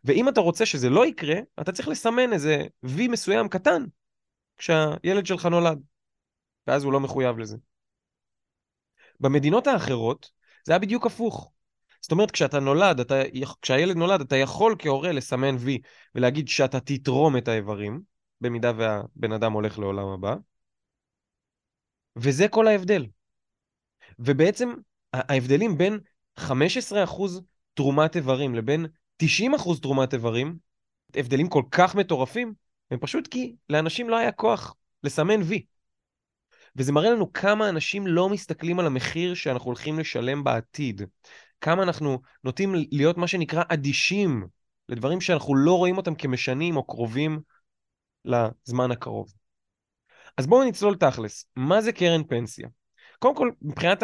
ואם 0.04 0.30
אתה 0.30 0.42
רוצה 0.42 0.66
שזה 0.66 0.90
לא 0.90 1.06
יקרה, 1.06 1.36
אתה 1.62 1.72
צריך 1.72 1.88
לסמן 1.88 2.34
איזה 2.34 2.66
וי 2.84 3.08
מסוים 3.08 3.50
קטן 3.50 3.84
כשהילד 4.58 5.26
שלך 5.26 5.46
נולד. 5.46 5.80
ואז 6.68 6.84
הוא 6.84 6.94
לא 6.94 7.00
מחויב 7.00 7.38
לזה. 7.38 7.58
במדינות 9.20 9.68
האחרות 9.68 10.32
זה 10.66 10.74
היה 10.74 10.80
בדיוק 10.80 11.06
הפוך. 11.06 11.52
זאת 12.02 12.12
אומרת, 12.12 12.32
כשאתה 12.32 12.60
נולד, 12.60 13.00
אתה, 13.00 13.16
כשהילד 13.62 13.96
נולד, 13.96 14.22
אתה 14.22 14.36
יכול 14.36 14.76
כהורה 14.80 15.12
לסמן 15.12 15.56
וי 15.60 15.82
ולהגיד 16.16 16.48
שאתה 16.48 16.80
תתרום 16.80 17.38
את 17.38 17.48
האיברים, 17.48 18.02
במידה 18.42 18.72
והבן 18.78 19.32
אדם 19.32 19.52
הולך 19.52 19.80
לעולם 19.80 20.08
הבא, 20.08 20.36
וזה 22.18 22.48
כל 22.48 22.68
ההבדל. 22.68 23.06
ובעצם 24.20 24.74
ההבדלים 25.14 25.78
בין 25.78 26.00
15% 26.40 27.42
תרומת 27.74 28.16
איברים 28.16 28.56
לבין 28.56 28.86
90% 29.24 29.80
תרומת 29.82 30.14
איברים, 30.14 30.58
הבדלים 31.16 31.50
כל 31.50 31.64
כך 31.72 31.96
מטורפים, 31.96 32.54
הם 32.92 33.00
פשוט 33.00 33.28
כי 33.28 33.56
לאנשים 33.70 34.10
לא 34.10 34.18
היה 34.18 34.32
כוח 34.32 34.76
לסמן 35.04 35.42
וי. 35.42 35.66
וזה 36.76 36.92
מראה 36.92 37.10
לנו 37.10 37.34
כמה 37.34 37.70
אנשים 37.70 38.08
לא 38.08 38.30
מסתכלים 38.30 38.80
על 38.80 38.86
המחיר 38.86 39.34
שאנחנו 39.34 39.66
הולכים 39.66 40.00
לשלם 40.00 40.44
בעתיד. 40.44 41.02
כמה 41.62 41.84
אנחנו 41.84 42.22
נוטים 42.44 42.76
להיות 42.92 43.18
מה 43.18 43.28
שנקרא 43.28 43.64
אדישים 43.68 44.48
לדברים 44.90 45.22
שאנחנו 45.22 45.56
לא 45.56 45.78
רואים 45.78 45.98
אותם 45.98 46.16
כמשנים 46.16 46.78
או 46.78 46.84
קרובים 46.84 47.40
לזמן 48.26 48.92
הקרוב. 48.92 49.34
אז 50.38 50.48
בואו 50.48 50.64
נצלול 50.64 50.96
תכלס, 50.96 51.46
מה 51.56 51.82
זה 51.82 51.92
קרן 51.92 52.24
פנסיה? 52.24 52.68
קודם 53.20 53.36
כל, 53.36 53.52
מבחינת 53.62 54.04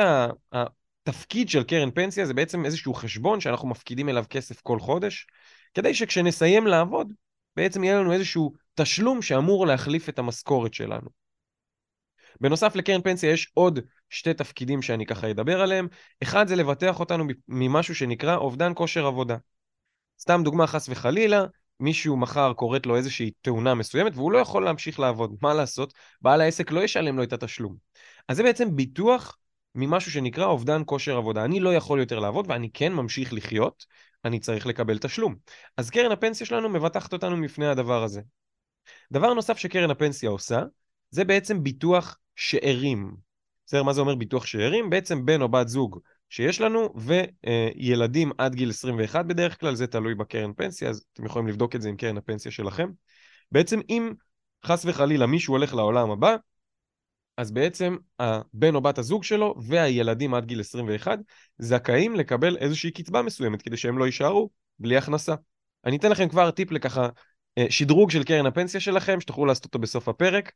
התפקיד 0.53 1.49
של 1.49 1.63
קרן 1.63 1.91
פנסיה 1.91 2.25
זה 2.25 2.33
בעצם 2.33 2.65
איזשהו 2.65 2.93
חשבון 2.93 3.41
שאנחנו 3.41 3.67
מפקידים 3.67 4.09
אליו 4.09 4.25
כסף 4.29 4.61
כל 4.61 4.79
חודש, 4.79 5.27
כדי 5.73 5.93
שכשנסיים 5.93 6.67
לעבוד, 6.67 7.13
בעצם 7.55 7.83
יהיה 7.83 7.99
לנו 7.99 8.13
איזשהו 8.13 8.53
תשלום 8.75 9.21
שאמור 9.21 9.67
להחליף 9.67 10.09
את 10.09 10.19
המשכורת 10.19 10.73
שלנו. 10.73 11.09
בנוסף 12.41 12.75
לקרן 12.75 13.01
פנסיה 13.01 13.31
יש 13.31 13.51
עוד 13.53 13.79
שתי 14.09 14.33
תפקידים 14.33 14.81
שאני 14.81 15.05
ככה 15.05 15.31
אדבר 15.31 15.61
עליהם. 15.61 15.87
אחד 16.23 16.47
זה 16.47 16.55
לבטח 16.55 16.99
אותנו 16.99 17.23
ממשהו 17.47 17.95
שנקרא 17.95 18.35
אובדן 18.35 18.71
כושר 18.75 19.05
עבודה. 19.05 19.37
סתם 20.19 20.41
דוגמה 20.43 20.67
חס 20.67 20.89
וחלילה, 20.89 21.45
מישהו 21.83 22.17
מחר 22.17 22.53
קורית 22.53 22.85
לו 22.85 22.95
איזושהי 22.95 23.31
תאונה 23.41 23.75
מסוימת 23.75 24.15
והוא 24.15 24.31
לא 24.31 24.37
יכול 24.37 24.65
להמשיך 24.65 24.99
לעבוד. 24.99 25.35
מה 25.41 25.53
לעשות? 25.53 25.93
בעל 26.21 26.41
העסק 26.41 26.71
לא 26.71 26.81
ישלם 26.81 27.17
לו 27.17 27.23
את 27.23 27.33
התשלום. 27.33 27.75
אז 28.27 28.37
זה 28.37 28.43
בעצם 28.43 28.75
ביטוח 28.75 29.37
ממשהו 29.75 30.11
שנקרא 30.11 30.45
אובדן 30.45 30.81
כושר 30.85 31.17
עבודה. 31.17 31.45
אני 31.45 31.59
לא 31.59 31.75
יכול 31.75 31.99
יותר 31.99 32.19
לעבוד 32.19 32.45
ואני 32.49 32.69
כן 32.73 32.93
ממשיך 32.93 33.33
לחיות, 33.33 33.85
אני 34.25 34.39
צריך 34.39 34.65
לקבל 34.65 34.97
תשלום. 34.97 35.35
אז 35.77 35.89
קרן 35.89 36.11
הפנסיה 36.11 36.47
שלנו 36.47 36.69
מבטחת 36.69 37.13
אותנו 37.13 37.37
מפני 37.37 37.67
הדבר 37.67 38.03
הזה. 38.03 38.21
דבר 39.11 39.33
נוסף 39.33 39.57
שקרן 39.57 39.91
הפנסיה 39.91 40.29
עושה, 40.29 40.61
זה 41.09 41.25
בעצם 41.25 41.63
ביטוח 41.63 42.17
שאירים. 42.35 43.15
בסדר, 43.65 43.83
מה 43.83 43.93
זה 43.93 44.01
אומר 44.01 44.15
ביטוח 44.15 44.45
שאירים? 44.45 44.89
בעצם 44.89 45.25
בן 45.25 45.41
או 45.41 45.49
בת 45.49 45.67
זוג 45.67 45.99
שיש 46.33 46.61
לנו, 46.61 46.93
וילדים 46.95 48.31
עד 48.37 48.55
גיל 48.55 48.69
21 48.69 49.25
בדרך 49.25 49.59
כלל, 49.59 49.75
זה 49.75 49.87
תלוי 49.87 50.15
בקרן 50.15 50.53
פנסיה, 50.53 50.89
אז 50.89 51.05
אתם 51.13 51.25
יכולים 51.25 51.47
לבדוק 51.47 51.75
את 51.75 51.81
זה 51.81 51.89
עם 51.89 51.95
קרן 51.95 52.17
הפנסיה 52.17 52.51
שלכם. 52.51 52.89
בעצם 53.51 53.79
אם 53.89 54.13
חס 54.65 54.85
וחלילה 54.85 55.25
מישהו 55.25 55.53
הולך 55.53 55.73
לעולם 55.73 56.11
הבא, 56.11 56.35
אז 57.37 57.51
בעצם 57.51 57.97
הבן 58.19 58.75
או 58.75 58.81
בת 58.81 58.97
הזוג 58.97 59.23
שלו 59.23 59.55
והילדים 59.67 60.33
עד 60.33 60.45
גיל 60.45 60.59
21 60.59 61.19
זכאים 61.57 62.15
לקבל 62.15 62.57
איזושהי 62.57 62.91
קצבה 62.91 63.21
מסוימת 63.21 63.61
כדי 63.61 63.77
שהם 63.77 63.97
לא 63.97 64.05
יישארו 64.05 64.49
בלי 64.79 64.97
הכנסה. 64.97 65.35
אני 65.85 65.97
אתן 65.97 66.11
לכם 66.11 66.29
כבר 66.29 66.51
טיפ 66.51 66.71
לככה 66.71 67.09
אה, 67.57 67.65
שדרוג 67.69 68.11
של 68.11 68.23
קרן 68.23 68.45
הפנסיה 68.45 68.79
שלכם, 68.79 69.21
שתוכלו 69.21 69.45
לעשות 69.45 69.65
אותו 69.65 69.79
בסוף 69.79 70.07
הפרק. 70.07 70.51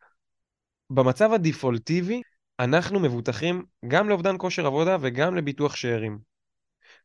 במצב 0.89 1.33
הדיפולטיבי, 1.33 2.21
אנחנו 2.59 2.99
מבוטחים 2.99 3.65
גם 3.87 4.09
לאובדן 4.09 4.35
כושר 4.37 4.65
עבודה 4.65 4.97
וגם 5.01 5.35
לביטוח 5.35 5.75
שאירים. 5.75 6.19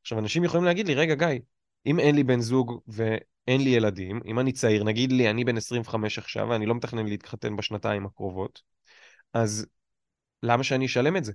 עכשיו, 0.01 0.19
אנשים 0.19 0.45
יכולים 0.45 0.65
להגיד 0.65 0.87
לי, 0.87 0.95
רגע, 0.95 1.15
גיא, 1.15 1.41
אם 1.87 1.99
אין 1.99 2.15
לי 2.15 2.25
בן 2.25 2.41
זוג 2.41 2.81
ואין 2.89 3.61
לי 3.61 3.71
ילדים, 3.71 4.21
אם 4.27 4.39
אני 4.39 4.53
צעיר, 4.53 4.85
נגיד 4.85 5.13
לי, 5.13 5.31
אני 5.31 5.45
בן 5.45 5.57
25 5.57 6.19
עכשיו 6.19 6.49
ואני 6.49 6.67
לא 6.67 6.75
מתכנן 6.75 7.07
להתחתן 7.07 7.57
בשנתיים 7.57 8.07
הקרובות, 8.07 8.63
אז 9.35 9.67
למה 10.43 10.65
שאני 10.65 10.87
אשלם 10.87 11.17
את 11.17 11.25
זה? 11.25 11.33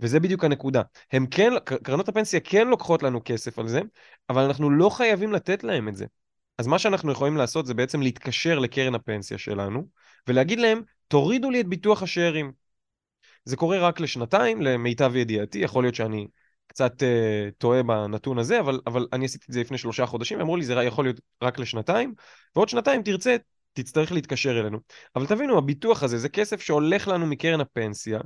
וזה 0.00 0.20
בדיוק 0.20 0.44
הנקודה. 0.44 0.82
הם 1.12 1.26
כן, 1.26 1.52
קרנות 1.82 2.08
הפנסיה 2.08 2.40
כן 2.40 2.68
לוקחות 2.68 3.02
לנו 3.02 3.20
כסף 3.24 3.58
על 3.58 3.68
זה, 3.68 3.80
אבל 4.30 4.42
אנחנו 4.42 4.70
לא 4.70 4.90
חייבים 4.90 5.32
לתת 5.32 5.64
להם 5.64 5.88
את 5.88 5.96
זה. 5.96 6.06
אז 6.58 6.66
מה 6.66 6.78
שאנחנו 6.78 7.12
יכולים 7.12 7.36
לעשות 7.36 7.66
זה 7.66 7.74
בעצם 7.74 8.02
להתקשר 8.02 8.58
לקרן 8.58 8.94
הפנסיה 8.94 9.38
שלנו, 9.38 9.86
ולהגיד 10.28 10.60
להם, 10.60 10.82
תורידו 11.08 11.50
לי 11.50 11.60
את 11.60 11.66
ביטוח 11.66 12.02
השארים. 12.02 12.52
זה 13.44 13.56
קורה 13.56 13.88
רק 13.88 14.00
לשנתיים, 14.00 14.62
למיטב 14.62 15.16
ידיעתי, 15.16 15.58
יכול 15.58 15.84
להיות 15.84 15.94
שאני 15.94 16.26
קצת 16.66 17.02
uh, 17.02 17.52
טועה 17.58 17.82
בנתון 17.82 18.38
הזה, 18.38 18.60
אבל, 18.60 18.80
אבל 18.86 19.06
אני 19.12 19.24
עשיתי 19.24 19.44
את 19.48 19.52
זה 19.52 19.60
לפני 19.60 19.78
שלושה 19.78 20.06
חודשים, 20.06 20.40
אמרו 20.40 20.56
לי 20.56 20.64
זה 20.64 20.74
יכול 20.74 21.04
להיות 21.04 21.20
רק 21.42 21.58
לשנתיים, 21.58 22.14
ועוד 22.56 22.68
שנתיים 22.68 23.02
תרצה, 23.02 23.36
תצטרך 23.72 24.12
להתקשר 24.12 24.60
אלינו. 24.60 24.78
אבל 25.16 25.26
תבינו, 25.26 25.58
הביטוח 25.58 26.02
הזה 26.02 26.18
זה 26.18 26.28
כסף 26.28 26.60
שהולך 26.60 27.08
לנו 27.08 27.26
מקרן 27.26 27.60
הפנסיה, 27.60 28.20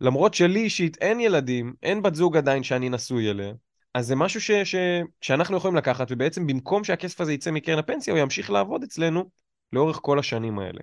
למרות 0.00 0.34
שלי 0.34 0.60
אישית 0.60 0.96
אין 1.00 1.20
ילדים, 1.20 1.74
אין 1.82 2.02
בת 2.02 2.14
זוג 2.14 2.36
עדיין 2.36 2.62
שאני 2.62 2.88
נשוי 2.88 3.30
אליה, 3.30 3.52
אז 3.94 4.06
זה 4.06 4.16
משהו 4.16 4.40
ש, 4.40 4.50
ש, 4.50 4.74
שאנחנו 5.20 5.56
יכולים 5.56 5.76
לקחת, 5.76 6.06
ובעצם 6.10 6.46
במקום 6.46 6.84
שהכסף 6.84 7.20
הזה 7.20 7.32
יצא 7.32 7.50
מקרן 7.50 7.78
הפנסיה, 7.78 8.14
הוא 8.14 8.20
ימשיך 8.20 8.50
לעבוד 8.50 8.82
אצלנו 8.82 9.30
לאורך 9.72 9.98
כל 10.02 10.18
השנים 10.18 10.58
האלה. 10.58 10.80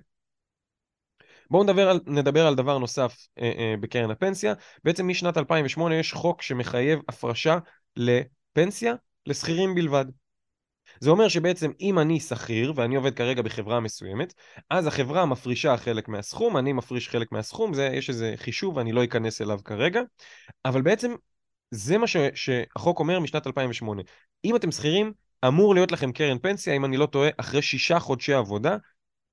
בואו 1.50 1.62
נדבר 1.64 1.90
על, 1.90 2.00
נדבר 2.06 2.46
על 2.46 2.54
דבר 2.54 2.78
נוסף 2.78 3.28
אה, 3.38 3.52
אה, 3.58 3.74
בקרן 3.80 4.10
הפנסיה. 4.10 4.54
בעצם 4.84 5.08
משנת 5.08 5.36
2008 5.36 5.94
יש 5.94 6.12
חוק 6.12 6.42
שמחייב 6.42 7.00
הפרשה 7.08 7.58
לפנסיה 7.96 8.94
לשכירים 9.26 9.74
בלבד. 9.74 10.04
זה 11.00 11.10
אומר 11.10 11.28
שבעצם 11.28 11.70
אם 11.80 11.98
אני 11.98 12.20
שכיר 12.20 12.72
ואני 12.76 12.96
עובד 12.96 13.14
כרגע 13.14 13.42
בחברה 13.42 13.80
מסוימת, 13.80 14.34
אז 14.70 14.86
החברה 14.86 15.26
מפרישה 15.26 15.76
חלק 15.76 16.08
מהסכום, 16.08 16.56
אני 16.56 16.72
מפריש 16.72 17.08
חלק 17.08 17.32
מהסכום, 17.32 17.74
זה, 17.74 17.90
יש 17.92 18.08
איזה 18.08 18.34
חישוב 18.36 18.76
ואני 18.76 18.92
לא 18.92 19.04
אכנס 19.04 19.40
אליו 19.40 19.60
כרגע, 19.64 20.00
אבל 20.64 20.82
בעצם 20.82 21.14
זה 21.70 21.98
מה 21.98 22.06
ש, 22.06 22.16
שהחוק 22.34 23.00
אומר 23.00 23.20
משנת 23.20 23.46
2008. 23.46 24.02
אם 24.44 24.56
אתם 24.56 24.70
שכירים, 24.70 25.12
אמור 25.46 25.74
להיות 25.74 25.92
לכם 25.92 26.12
קרן 26.12 26.38
פנסיה, 26.38 26.74
אם 26.74 26.84
אני 26.84 26.96
לא 26.96 27.06
טועה, 27.06 27.30
אחרי 27.36 27.62
שישה 27.62 27.98
חודשי 27.98 28.32
עבודה, 28.32 28.76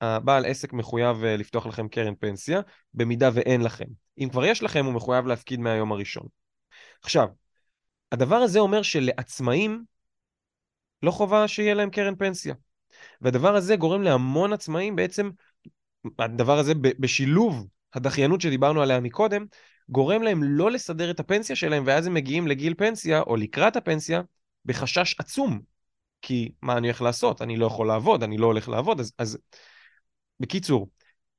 הבעל 0.01 0.45
עסק 0.45 0.73
מחויב 0.73 1.23
אה, 1.23 1.37
לפתוח 1.37 1.65
לכם 1.65 1.87
קרן 1.87 2.13
פנסיה, 2.19 2.61
במידה 2.93 3.29
ואין 3.33 3.61
לכם. 3.61 3.85
אם 4.17 4.29
כבר 4.31 4.45
יש 4.45 4.63
לכם, 4.63 4.85
הוא 4.85 4.93
מחויב 4.93 5.25
להפקיד 5.25 5.59
מהיום 5.59 5.91
הראשון. 5.91 6.27
עכשיו, 7.03 7.27
הדבר 8.11 8.35
הזה 8.35 8.59
אומר 8.59 8.81
שלעצמאים 8.81 9.83
לא 11.03 11.11
חובה 11.11 11.47
שיהיה 11.47 11.73
להם 11.73 11.89
קרן 11.89 12.15
פנסיה. 12.15 12.55
והדבר 13.21 13.55
הזה 13.55 13.75
גורם 13.75 14.01
להמון 14.01 14.53
עצמאים 14.53 14.95
בעצם, 14.95 15.29
הדבר 16.19 16.57
הזה 16.57 16.73
בשילוב 16.75 17.67
הדחיינות 17.93 18.41
שדיברנו 18.41 18.81
עליה 18.81 18.99
מקודם, 18.99 19.45
גורם 19.89 20.23
להם 20.23 20.43
לא 20.43 20.71
לסדר 20.71 21.11
את 21.11 21.19
הפנסיה 21.19 21.55
שלהם, 21.55 21.83
ואז 21.85 22.07
הם 22.07 22.13
מגיעים 22.13 22.47
לגיל 22.47 22.73
פנסיה, 22.73 23.21
או 23.21 23.35
לקראת 23.35 23.75
הפנסיה, 23.75 24.21
בחשש 24.65 25.15
עצום. 25.19 25.61
כי 26.21 26.51
מה 26.61 26.77
אני 26.77 26.87
הולך 26.87 27.01
לעשות? 27.01 27.41
אני 27.41 27.57
לא 27.57 27.65
יכול 27.65 27.87
לעבוד, 27.87 28.23
אני 28.23 28.37
לא 28.37 28.45
הולך 28.45 28.69
לעבוד, 28.69 28.99
אז, 28.99 29.13
אז 29.17 29.37
בקיצור, 30.39 30.89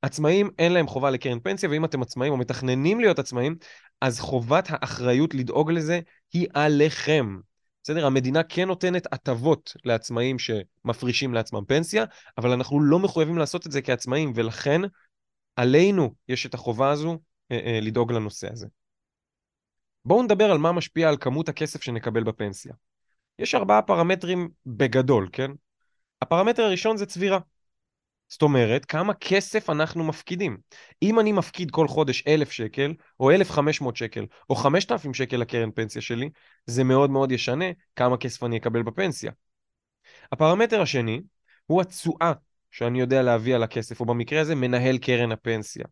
עצמאים 0.03 0.51
אין 0.59 0.73
להם 0.73 0.87
חובה 0.87 1.11
לקרן 1.11 1.41
פנסיה, 1.41 1.71
ואם 1.71 1.85
אתם 1.85 2.03
עצמאים 2.03 2.33
או 2.33 2.37
מתכננים 2.37 3.01
להיות 3.01 3.19
עצמאים, 3.19 3.57
אז 4.01 4.21
חובת 4.21 4.67
האחריות 4.69 5.35
לדאוג 5.35 5.71
לזה 5.71 6.01
היא 6.33 6.47
עליכם. 6.55 7.37
בסדר? 7.83 8.07
המדינה 8.07 8.43
כן 8.43 8.69
נותנת 8.69 9.13
הטבות 9.13 9.77
לעצמאים 9.85 10.37
שמפרישים 10.39 11.35
לעצמם 11.35 11.65
פנסיה, 11.65 12.05
אבל 12.39 12.51
אנחנו 12.51 12.81
לא 12.81 12.99
מחויבים 12.99 13.39
לעשות 13.39 13.67
את 13.67 13.73
זה 13.73 13.83
כעצמאים, 13.83 14.33
ולכן 14.35 14.81
עלינו 15.57 16.15
יש 16.29 16.47
את 16.47 16.55
החובה 16.55 16.91
הזו 16.91 17.19
אה, 17.51 17.57
אה, 17.67 17.79
לדאוג 17.83 18.13
לנושא 18.13 18.53
הזה. 18.53 18.67
בואו 20.05 20.23
נדבר 20.23 20.51
על 20.51 20.59
מה 20.59 20.73
משפיע 20.73 21.09
על 21.09 21.17
כמות 21.17 21.49
הכסף 21.49 21.83
שנקבל 21.83 22.25
בפנסיה. 22.25 22.73
יש 23.39 23.55
ארבעה 23.55 23.83
פרמטרים 23.83 24.49
בגדול, 24.67 25.29
כן? 25.33 25.51
הפרמטר 26.23 26.63
הראשון 26.63 26.97
זה 26.97 27.07
צבירה. 27.07 27.39
זאת 28.29 28.43
אומרת, 28.43 28.85
כמה 28.85 29.15
כסף 29.15 29.71
אנחנו 29.71 30.05
מפקידים. 30.05 30.59
אם 31.03 31.21
אני 31.21 31.33
מפקיד 31.33 31.71
כל 31.71 31.89
חודש 31.89 32.25
אלף 32.27 32.51
שקל, 32.51 32.95
או 33.21 33.31
אלף 33.31 33.51
חמש 33.51 33.81
מאות 33.81 33.97
שקל, 33.97 34.27
או 34.51 34.55
חמשת 34.55 34.93
אלפים 34.93 35.15
שקל 35.15 35.37
לקרן 35.37 35.71
פנסיה 35.71 36.03
שלי, 36.03 36.31
זה 36.67 36.85
מאוד 36.85 37.11
מאוד 37.11 37.33
ישנה 37.33 37.65
כמה 37.97 38.17
כסף 38.17 38.45
אני 38.45 38.57
אקבל 38.57 38.83
בפנסיה. 38.83 39.33
הפרמטר 40.33 40.81
השני 40.81 41.21
הוא 41.67 41.81
התשואה 41.81 42.33
שאני 42.71 43.01
יודע 43.01 43.23
להביא 43.23 43.55
על 43.55 43.63
הכסף, 43.63 44.01
או 44.01 44.05
במקרה 44.05 44.41
הזה 44.41 44.55
מנהל 44.55 44.99
קרן 44.99 45.33
הפנסיה. 45.33 45.85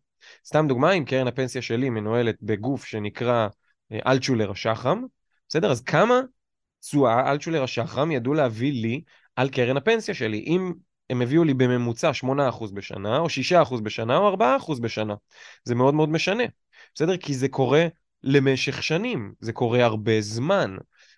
סתם 0.45 0.65
דוגמה, 0.67 0.91
אם 0.91 1.05
קרן 1.05 1.27
הפנסיה 1.27 1.61
שלי 1.61 1.89
מנוהלת 1.89 2.35
בגוף 2.41 2.85
שנקרא 2.85 3.47
אה, 3.91 3.99
אלטשולר 4.11 4.51
השחם, 4.51 5.01
בסדר? 5.49 5.71
אז 5.71 5.81
כמה 5.81 6.21
תשואה 6.79 7.31
אלטשולר 7.31 7.63
השחם 7.63 8.11
ידעו 8.11 8.33
להביא 8.33 8.71
לי 8.71 9.01
על 9.35 9.49
קרן 9.49 9.77
הפנסיה 9.77 10.13
שלי? 10.13 10.39
אם 10.39 10.73
הם 11.09 11.21
הביאו 11.21 11.43
לי 11.43 11.53
בממוצע 11.53 12.11
8% 12.13 12.71
בשנה, 12.73 13.17
או 13.17 13.29
6% 13.29 13.81
בשנה, 13.83 14.17
או 14.17 14.29
4% 14.29 14.79
בשנה. 14.81 15.15
זה 15.63 15.75
מאוד 15.75 15.93
מאוד 15.93 16.09
משנה, 16.09 16.43
בסדר? 16.95 17.17
כי 17.17 17.33
זה 17.33 17.47
קורה 17.47 17.87
למשך 18.23 18.83
שנים, 18.83 19.33
זה 19.39 19.53
קורה 19.53 19.85
הרבה 19.85 20.21
זמן. 20.21 20.75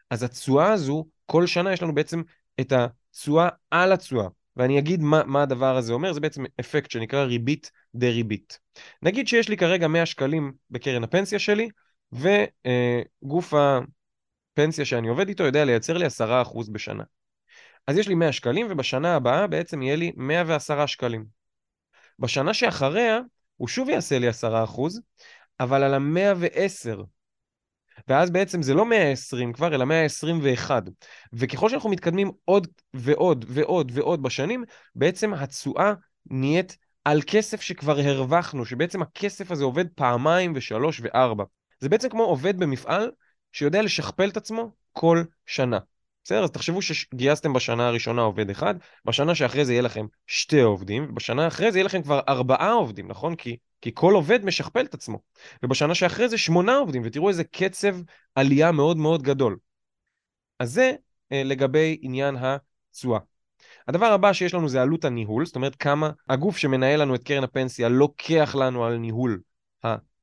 אז 0.10 0.24
התשואה 0.24 0.72
הזו, 0.72 1.06
כל 1.26 1.48
שנה 1.48 1.74
יש 1.74 1.84
לנו 1.84 1.96
בעצם 1.96 2.22
את 2.60 2.74
התשואה 2.74 3.50
על 3.72 3.92
התשואה. 3.92 4.28
ואני 4.56 4.80
אגיד 4.80 5.02
מה, 5.02 5.24
מה 5.26 5.42
הדבר 5.42 5.78
הזה 5.78 5.94
אומר, 5.94 6.14
זה 6.14 6.20
בעצם 6.20 6.44
אפקט 6.60 6.92
שנקרא 6.92 7.24
ריבית 7.24 7.72
דה 7.96 8.10
ריבית. 8.10 8.60
נגיד 9.02 9.28
שיש 9.28 9.50
לי 9.50 9.58
כרגע 9.58 9.88
100 9.88 10.06
שקלים 10.06 10.54
בקרן 10.70 11.04
הפנסיה 11.04 11.40
שלי, 11.40 11.70
וגוף 12.12 13.54
הפנסיה 14.54 14.86
שאני 14.86 15.08
עובד 15.08 15.28
איתו 15.28 15.44
יודע 15.44 15.66
לייצר 15.66 15.98
לי 15.98 16.06
10% 16.06 16.70
בשנה. 16.72 17.04
אז 17.88 17.98
יש 17.98 18.08
לי 18.08 18.16
100 18.16 18.32
שקלים, 18.32 18.68
ובשנה 18.70 19.16
הבאה 19.16 19.48
בעצם 19.48 19.82
יהיה 19.82 19.96
לי 19.96 20.12
110 20.16 20.86
שקלים. 20.86 21.26
בשנה 22.20 22.54
שאחריה, 22.54 23.20
הוא 23.58 23.68
שוב 23.68 23.90
יעשה 23.90 24.20
לי 24.20 24.30
10%, 24.30 24.34
אבל 25.60 25.84
על 25.84 25.94
ה-110. 25.94 27.04
ואז 28.08 28.30
בעצם 28.30 28.62
זה 28.62 28.74
לא 28.74 28.86
120 28.86 29.54
כבר, 29.54 29.76
אלא 29.76 29.86
121. 29.86 30.84
וככל 31.34 31.70
שאנחנו 31.70 31.90
מתקדמים 31.90 32.32
עוד 32.46 32.68
ועוד 32.94 33.46
ועוד 33.48 33.92
ועוד 33.94 34.24
בשנים, 34.24 34.64
בעצם 34.96 35.34
התשואה 35.34 35.94
נהיית 36.26 36.78
על 37.06 37.22
כסף 37.28 37.62
שכבר 37.62 38.00
הרווחנו, 38.00 38.66
שבעצם 38.66 39.02
הכסף 39.02 39.52
הזה 39.52 39.64
עובד 39.64 39.86
פעמיים 39.96 40.54
ושלוש 40.56 41.02
וארבע. 41.04 41.44
זה 41.80 41.90
בעצם 41.90 42.10
כמו 42.10 42.24
עובד 42.24 42.60
במפעל 42.60 43.12
שיודע 43.52 43.82
לשכפל 43.82 44.30
את 44.30 44.38
עצמו 44.38 44.72
כל 44.94 45.24
שנה. 45.46 45.80
בסדר? 46.28 46.44
אז 46.44 46.52
תחשבו 46.52 46.82
שגייסתם 46.82 47.54
בשנה 47.54 47.88
הראשונה 47.88 48.22
עובד 48.22 48.50
אחד, 48.50 48.76
בשנה 49.06 49.36
שאחרי 49.36 49.66
זה 49.66 49.74
יהיה 49.74 49.82
לכם 49.82 50.06
שתי 50.26 50.62
עובדים, 50.62 51.08
ובשנה 51.10 51.48
אחרי 51.48 51.72
זה 51.72 51.78
יהיה 51.78 51.86
לכם 51.86 52.02
כבר 52.02 52.20
ארבעה 52.30 52.72
עובדים, 52.72 53.08
נכון? 53.08 53.36
כי, 53.36 53.58
כי 53.82 53.92
כל 53.94 54.14
עובד 54.14 54.46
משכפל 54.46 54.86
את 54.86 54.94
עצמו. 54.94 55.20
ובשנה 55.64 55.96
שאחרי 55.96 56.30
זה 56.30 56.38
שמונה 56.38 56.76
עובדים, 56.76 57.02
ותראו 57.06 57.30
איזה 57.30 57.44
קצב 57.44 57.96
עלייה 58.36 58.72
מאוד 58.72 58.98
מאוד 58.98 59.24
גדול. 59.24 59.58
אז 60.60 60.72
זה 60.72 60.94
אה, 61.32 61.44
לגבי 61.44 61.98
עניין 62.02 62.36
התשואה. 62.40 63.20
הדבר 63.88 64.06
הבא 64.06 64.34
שיש 64.34 64.54
לנו 64.54 64.70
זה 64.70 64.82
עלות 64.82 65.06
הניהול, 65.06 65.46
זאת 65.46 65.56
אומרת 65.56 65.76
כמה 65.76 66.12
הגוף 66.30 66.58
שמנהל 66.58 67.02
לנו 67.02 67.16
את 67.16 67.24
קרן 67.24 67.44
הפנסיה 67.44 67.90
לוקח 67.90 68.56
לנו 68.56 68.86
על 68.86 68.98
ניהול 68.98 69.42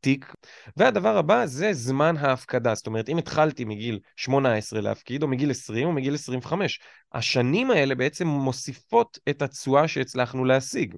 התיק. 0.05 0.35
והדבר 0.77 1.17
הבא 1.17 1.47
זה 1.47 1.73
זמן 1.73 2.17
ההפקדה, 2.17 2.75
זאת 2.75 2.87
אומרת 2.87 3.09
אם 3.09 3.19
התחלתי 3.19 3.65
מגיל 3.65 4.01
18 4.17 4.81
להפקיד, 4.81 5.23
או 5.23 5.29
מגיל 5.29 5.51
20 5.51 5.87
או 5.87 5.93
מגיל 5.93 6.15
25, 6.15 6.81
השנים 7.13 7.71
האלה 7.71 7.95
בעצם 7.95 8.27
מוסיפות 8.27 9.19
את 9.29 9.43
התשואה 9.43 9.89
שהצלחנו 9.89 10.45
להשיג, 10.45 10.95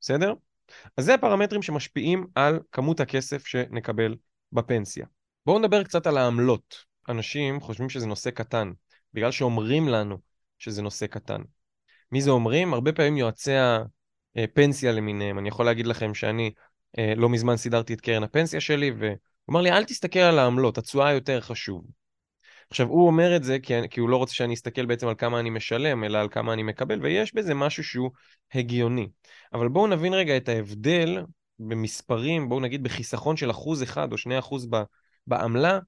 בסדר? 0.00 0.34
אז 0.96 1.04
זה 1.04 1.14
הפרמטרים 1.14 1.62
שמשפיעים 1.62 2.26
על 2.34 2.60
כמות 2.72 3.00
הכסף 3.00 3.46
שנקבל 3.46 4.14
בפנסיה. 4.52 5.06
בואו 5.46 5.58
נדבר 5.58 5.84
קצת 5.84 6.06
על 6.06 6.18
העמלות. 6.18 6.84
אנשים 7.08 7.60
חושבים 7.60 7.88
שזה 7.88 8.06
נושא 8.06 8.30
קטן, 8.30 8.72
בגלל 9.14 9.30
שאומרים 9.30 9.88
לנו 9.88 10.18
שזה 10.58 10.82
נושא 10.82 11.06
קטן. 11.06 11.42
מי 12.12 12.22
זה 12.22 12.30
אומרים? 12.30 12.74
הרבה 12.74 12.92
פעמים 12.92 13.16
יועצי 13.16 13.50
הפנסיה 14.36 14.92
למיניהם. 14.92 15.38
אני 15.38 15.48
יכול 15.48 15.66
להגיד 15.66 15.86
לכם 15.86 16.14
שאני 16.14 16.46
אה, 16.46 16.50
לא 17.16 17.28
מזמן 17.28 17.56
סידרתי 17.56 17.94
את 17.94 18.00
קרן 18.00 18.22
הפנסיה 18.22 18.60
שלי, 18.60 18.90
והוא 18.90 19.16
אמר 19.50 19.60
לי, 19.60 19.70
אל 19.70 19.84
תסתכל 19.84 20.18
על 20.18 20.38
העמלות, 20.38 20.78
התשואה 20.78 21.12
יותר 21.12 21.40
חשוב. 21.40 21.84
עכשיו, 22.70 22.86
הוא 22.86 23.06
אומר 23.06 23.36
את 23.36 23.44
זה 23.44 23.58
כי, 23.58 23.74
כי 23.90 24.00
הוא 24.00 24.08
לא 24.08 24.16
רוצה 24.16 24.34
שאני 24.34 24.54
אסתכל 24.54 24.86
בעצם 24.86 25.08
על 25.08 25.14
כמה 25.14 25.40
אני 25.40 25.50
משלם, 25.50 26.04
אלא 26.04 26.18
על 26.18 26.28
כמה 26.28 26.52
אני 26.52 26.62
מקבל, 26.62 27.00
ויש 27.02 27.34
בזה 27.34 27.54
משהו 27.54 27.84
שהוא 27.84 28.10
הגיוני. 28.54 29.08
אבל 29.52 29.68
בואו 29.68 29.86
נבין 29.86 30.14
רגע 30.14 30.36
את 30.36 30.48
ההבדל 30.48 31.24
במספרים, 31.58 32.48
בואו 32.48 32.60
נגיד 32.60 32.82
בחיסכון 32.82 33.36
של 33.36 33.50
אחוז 33.50 33.82
אחד 33.82 34.12
או 34.12 34.18
שני 34.18 34.38
אחוז 34.38 34.68
בעמלה, 35.26 35.78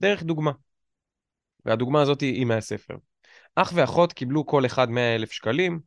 דרך 0.00 0.22
דוגמה. 0.22 0.52
והדוגמה 1.64 2.02
הזאת 2.02 2.20
היא 2.20 2.46
מהספר. 2.46 2.94
אח 3.54 3.72
ואחות 3.74 4.12
קיבלו 4.12 4.46
כל 4.46 4.66
אחד 4.66 4.90
100 4.90 5.14
אלף 5.14 5.32
שקלים 5.32 5.80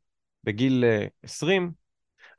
בגיל 0.43 0.83
20. 1.23 1.80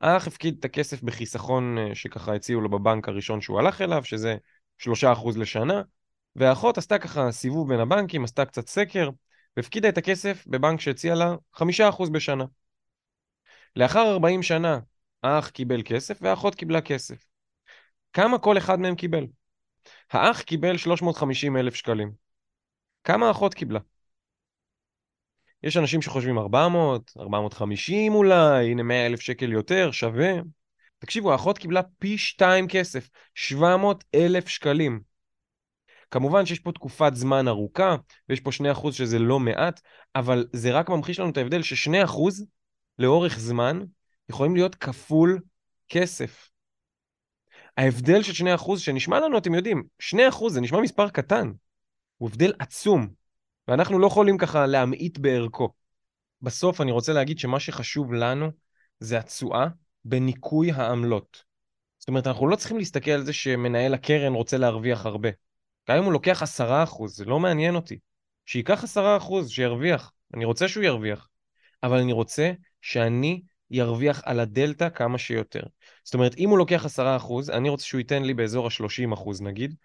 האח 0.03 0.27
הפקיד 0.27 0.55
את 0.59 0.65
הכסף 0.65 1.03
בחיסכון 1.03 1.77
אה, 1.77 1.95
שככה 1.95 2.35
הציעו 2.35 2.61
לו 2.61 2.69
בבנק 2.69 3.09
הראשון 3.09 3.41
שהוא 3.41 3.59
הלך 3.59 3.81
אליו, 3.81 4.03
שזה 4.03 4.37
3% 4.77 5.37
לשנה, 5.37 5.81
והאחות 6.35 6.77
עשתה 6.77 6.99
ככה 6.99 7.31
סיבוב 7.31 7.69
בין 7.69 7.79
הבנקים, 7.79 8.23
עשתה 8.23 8.45
קצת 8.45 8.67
סקר, 8.67 9.09
והפקידה 9.57 9.89
את 9.89 9.97
הכסף 9.97 10.43
בבנק 10.47 10.79
שהציע 10.79 11.15
לה 11.15 11.35
5% 11.55 12.09
בשנה. 12.09 12.45
לאחר 13.75 14.11
40 14.11 14.43
שנה 14.43 14.79
האח 15.23 15.49
קיבל 15.49 15.81
כסף 15.85 16.17
והאחות 16.21 16.55
קיבלה 16.55 16.81
כסף. 16.81 17.25
כמה 18.13 18.39
כל 18.39 18.57
אחד 18.57 18.79
מהם 18.79 18.95
קיבל? 18.95 19.27
האח 20.11 20.41
קיבל 20.41 20.77
350 20.77 21.57
אלף 21.57 21.75
שקלים. 21.75 22.11
כמה 23.03 23.27
האחות 23.27 23.53
קיבלה? 23.53 23.79
יש 25.63 25.77
אנשים 25.77 26.01
שחושבים 26.01 26.37
400, 26.37 27.11
450 27.19 28.13
אולי, 28.13 28.71
הנה 28.71 28.83
100 28.83 29.05
אלף 29.05 29.19
שקל 29.19 29.51
יותר, 29.51 29.91
שווה. 29.91 30.33
תקשיבו, 30.99 31.31
האחות 31.31 31.57
קיבלה 31.57 31.81
פי 31.99 32.17
שתיים 32.17 32.67
כסף, 32.67 33.09
700 33.35 34.03
אלף 34.15 34.47
שקלים. 34.47 35.01
כמובן 36.11 36.45
שיש 36.45 36.59
פה 36.59 36.71
תקופת 36.71 37.11
זמן 37.15 37.47
ארוכה, 37.47 37.95
ויש 38.29 38.39
פה 38.39 38.51
2% 38.51 38.91
שזה 38.91 39.19
לא 39.19 39.39
מעט, 39.39 39.81
אבל 40.15 40.47
זה 40.53 40.71
רק 40.71 40.89
ממחיש 40.89 41.19
לנו 41.19 41.29
את 41.29 41.37
ההבדל 41.37 41.61
ש-2% 41.61 42.19
לאורך 42.99 43.39
זמן 43.39 43.79
יכולים 44.29 44.55
להיות 44.55 44.75
כפול 44.75 45.39
כסף. 45.89 46.49
ההבדל 47.77 48.23
של 48.23 48.45
2% 48.57 48.77
שנשמע 48.77 49.19
לנו, 49.19 49.37
אתם 49.37 49.53
יודעים, 49.53 49.83
2% 49.99 50.49
זה 50.49 50.61
נשמע 50.61 50.81
מספר 50.81 51.09
קטן, 51.09 51.51
הוא 52.17 52.29
הבדל 52.29 52.53
עצום. 52.59 53.22
ואנחנו 53.67 53.99
לא 53.99 54.07
יכולים 54.07 54.37
ככה 54.37 54.65
להמעיט 54.65 55.17
בערכו. 55.17 55.69
בסוף 56.41 56.81
אני 56.81 56.91
רוצה 56.91 57.13
להגיד 57.13 57.39
שמה 57.39 57.59
שחשוב 57.59 58.13
לנו 58.13 58.51
זה 58.99 59.17
התשואה 59.17 59.67
בניכוי 60.05 60.71
העמלות. 60.71 61.43
זאת 61.99 62.07
אומרת, 62.07 62.27
אנחנו 62.27 62.47
לא 62.47 62.55
צריכים 62.55 62.77
להסתכל 62.77 63.11
על 63.11 63.23
זה 63.23 63.33
שמנהל 63.33 63.93
הקרן 63.93 64.33
רוצה 64.33 64.57
להרוויח 64.57 65.05
הרבה. 65.05 65.29
גם 65.89 65.97
אם 65.97 66.03
הוא 66.03 66.13
לוקח 66.13 66.43
עשרה 66.43 66.83
אחוז, 66.83 67.15
זה 67.15 67.25
לא 67.25 67.39
מעניין 67.39 67.75
אותי. 67.75 67.99
שייקח 68.45 68.83
עשרה 68.83 69.17
אחוז, 69.17 69.49
שירוויח. 69.49 70.11
אני 70.33 70.45
רוצה 70.45 70.67
שהוא 70.67 70.83
ירוויח. 70.83 71.29
אבל 71.83 71.97
אני 71.97 72.11
רוצה 72.11 72.51
שאני 72.81 73.41
ירוויח 73.71 74.21
על 74.25 74.39
הדלתא 74.39 74.89
כמה 74.89 75.17
שיותר. 75.17 75.61
זאת 76.03 76.13
אומרת, 76.13 76.37
אם 76.37 76.49
הוא 76.49 76.57
לוקח 76.57 76.85
עשרה 76.85 77.15
אחוז, 77.15 77.49
אני 77.49 77.69
רוצה 77.69 77.85
שהוא 77.85 77.99
ייתן 77.99 78.23
לי 78.23 78.33
באזור 78.33 78.67
ה-30 78.67 79.13
אחוז 79.13 79.41
נגיד, 79.41 79.75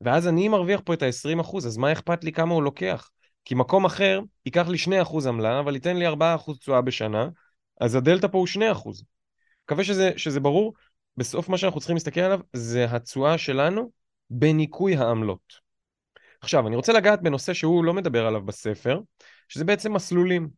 ואז 0.00 0.28
אני 0.28 0.48
מרוויח 0.48 0.80
פה 0.84 0.94
את 0.94 1.02
ה-20 1.02 1.40
אחוז, 1.40 1.66
אז 1.66 1.76
מה 1.76 1.92
אכפת 1.92 2.24
לי 2.24 2.32
כמה 2.32 2.54
הוא 2.54 2.62
לוקח? 2.62 3.10
כי 3.46 3.54
מקום 3.54 3.84
אחר 3.84 4.20
ייקח 4.46 4.68
לי 4.68 4.78
2% 4.78 5.26
עמלה, 5.26 5.60
אבל 5.60 5.74
ייתן 5.74 5.96
לי 5.96 6.06
4% 6.08 6.58
תשואה 6.58 6.80
בשנה, 6.80 7.28
אז 7.80 7.94
הדלתא 7.94 8.26
פה 8.26 8.38
הוא 8.38 8.46
2%. 8.46 9.02
מקווה 9.64 9.84
שזה, 9.84 10.10
שזה 10.16 10.40
ברור. 10.40 10.74
בסוף 11.16 11.48
מה 11.48 11.58
שאנחנו 11.58 11.80
צריכים 11.80 11.96
להסתכל 11.96 12.20
עליו 12.20 12.40
זה 12.52 12.84
התשואה 12.84 13.38
שלנו 13.38 13.90
בניכוי 14.30 14.96
העמלות. 14.96 15.66
עכשיו, 16.40 16.66
אני 16.66 16.76
רוצה 16.76 16.92
לגעת 16.92 17.22
בנושא 17.22 17.52
שהוא 17.52 17.84
לא 17.84 17.94
מדבר 17.94 18.26
עליו 18.26 18.42
בספר, 18.42 19.00
שזה 19.48 19.64
בעצם 19.64 19.92
מסלולים. 19.92 20.48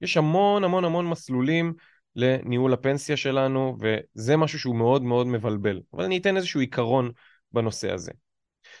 יש 0.00 0.16
המון 0.16 0.64
המון 0.64 0.84
המון 0.84 1.06
מסלולים 1.06 1.74
לניהול 2.16 2.72
הפנסיה 2.72 3.16
שלנו, 3.16 3.76
וזה 3.80 4.36
משהו 4.36 4.58
שהוא 4.58 4.76
מאוד 4.76 5.02
מאוד 5.02 5.26
מבלבל. 5.26 5.80
אבל 5.94 6.04
אני 6.04 6.18
אתן 6.18 6.36
איזשהו 6.36 6.60
עיקרון 6.60 7.10
בנושא 7.52 7.92
הזה. 7.92 8.12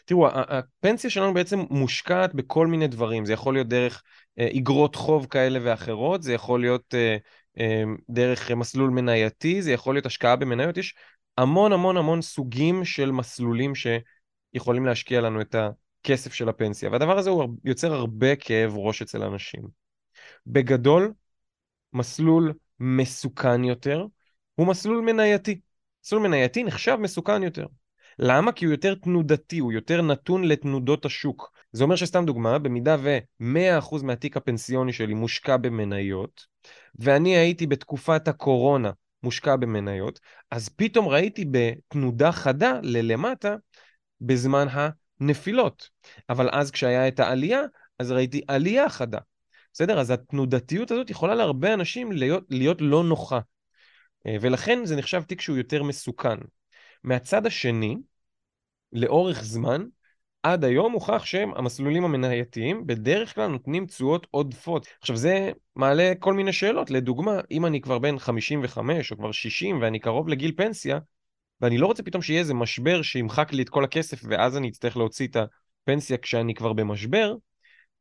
תראו, 0.08 0.28
הפנסיה 0.28 1.10
שלנו 1.10 1.34
בעצם 1.34 1.58
מושקעת 1.70 2.34
בכל 2.34 2.66
מיני 2.66 2.86
דברים. 2.86 3.24
זה 3.24 3.32
יכול 3.32 3.54
להיות 3.54 3.68
דרך 3.68 4.02
אה, 4.38 4.46
איגרות 4.46 4.94
חוב 4.94 5.26
כאלה 5.26 5.58
ואחרות, 5.62 6.22
זה 6.22 6.32
יכול 6.32 6.60
להיות 6.60 6.94
אה, 6.94 7.16
אה, 7.58 7.82
דרך 8.10 8.50
מסלול 8.50 8.90
מנייתי, 8.90 9.62
זה 9.62 9.72
יכול 9.72 9.94
להיות 9.94 10.06
השקעה 10.06 10.36
במניות. 10.36 10.76
יש 10.76 10.94
המון 11.38 11.72
המון 11.72 11.96
המון 11.96 12.22
סוגים 12.22 12.84
של 12.84 13.10
מסלולים 13.10 13.72
שיכולים 13.74 14.86
להשקיע 14.86 15.20
לנו 15.20 15.40
את 15.40 15.54
הכסף 15.54 16.32
של 16.32 16.48
הפנסיה. 16.48 16.90
והדבר 16.90 17.18
הזה 17.18 17.30
הוא 17.30 17.44
יוצר 17.64 17.94
הרבה 17.94 18.36
כאב 18.36 18.76
ראש 18.76 19.02
אצל 19.02 19.22
אנשים. 19.22 19.62
בגדול, 20.46 21.12
מסלול 21.92 22.52
מסוכן 22.80 23.64
יותר 23.64 24.06
הוא 24.54 24.66
מסלול 24.66 25.00
מנייתי. 25.00 25.60
מסלול 26.04 26.22
מנייתי 26.22 26.64
נחשב 26.64 26.96
מסוכן 27.00 27.42
יותר. 27.42 27.66
למה? 28.18 28.52
כי 28.52 28.64
הוא 28.64 28.72
יותר 28.72 28.94
תנודתי, 28.94 29.58
הוא 29.58 29.72
יותר 29.72 30.02
נתון 30.02 30.44
לתנודות 30.44 31.04
השוק. 31.04 31.52
זה 31.72 31.84
אומר 31.84 31.96
שסתם 31.96 32.24
דוגמה, 32.26 32.58
במידה 32.58 32.96
ו-100% 33.02 34.02
מהתיק 34.02 34.36
הפנסיוני 34.36 34.92
שלי 34.92 35.14
מושקע 35.14 35.56
במניות, 35.56 36.46
ואני 36.98 37.36
הייתי 37.36 37.66
בתקופת 37.66 38.28
הקורונה 38.28 38.90
מושקע 39.22 39.56
במניות, 39.56 40.20
אז 40.50 40.68
פתאום 40.68 41.08
ראיתי 41.08 41.44
בתנודה 41.50 42.32
חדה 42.32 42.80
ללמטה 42.82 43.56
בזמן 44.20 44.66
הנפילות. 45.20 45.88
אבל 46.28 46.48
אז 46.52 46.70
כשהיה 46.70 47.08
את 47.08 47.20
העלייה, 47.20 47.62
אז 47.98 48.10
ראיתי 48.10 48.40
עלייה 48.48 48.88
חדה. 48.88 49.18
בסדר? 49.72 50.00
אז 50.00 50.10
התנודתיות 50.10 50.90
הזאת 50.90 51.10
יכולה 51.10 51.34
להרבה 51.34 51.74
אנשים 51.74 52.12
להיות, 52.12 52.44
להיות 52.50 52.80
לא 52.80 53.04
נוחה. 53.04 53.40
אה, 54.26 54.36
ולכן 54.40 54.84
זה 54.84 54.96
נחשב 54.96 55.22
תיק 55.22 55.40
שהוא 55.40 55.56
יותר 55.56 55.82
מסוכן. 55.82 56.38
מהצד 57.04 57.46
השני, 57.46 57.96
לאורך 58.92 59.42
זמן, 59.42 59.84
עד 60.42 60.64
היום 60.64 60.92
הוכח 60.92 61.24
שהם 61.24 61.54
המסלולים 61.56 62.04
המנייתיים 62.04 62.86
בדרך 62.86 63.34
כלל 63.34 63.46
נותנים 63.46 63.86
תשואות 63.86 64.26
עודפות. 64.30 64.86
עכשיו 65.00 65.16
זה 65.16 65.50
מעלה 65.76 66.12
כל 66.18 66.34
מיני 66.34 66.52
שאלות, 66.52 66.90
לדוגמה, 66.90 67.40
אם 67.50 67.66
אני 67.66 67.80
כבר 67.80 67.98
בן 67.98 68.18
55 68.18 69.12
או 69.12 69.16
כבר 69.16 69.32
60 69.32 69.82
ואני 69.82 69.98
קרוב 69.98 70.28
לגיל 70.28 70.52
פנסיה, 70.56 70.98
ואני 71.60 71.78
לא 71.78 71.86
רוצה 71.86 72.02
פתאום 72.02 72.22
שיהיה 72.22 72.40
איזה 72.40 72.54
משבר 72.54 73.02
שימחק 73.02 73.52
לי 73.52 73.62
את 73.62 73.68
כל 73.68 73.84
הכסף 73.84 74.20
ואז 74.24 74.56
אני 74.56 74.68
אצטרך 74.68 74.96
להוציא 74.96 75.26
את 75.26 75.36
הפנסיה 75.36 76.16
כשאני 76.16 76.54
כבר 76.54 76.72
במשבר, 76.72 77.34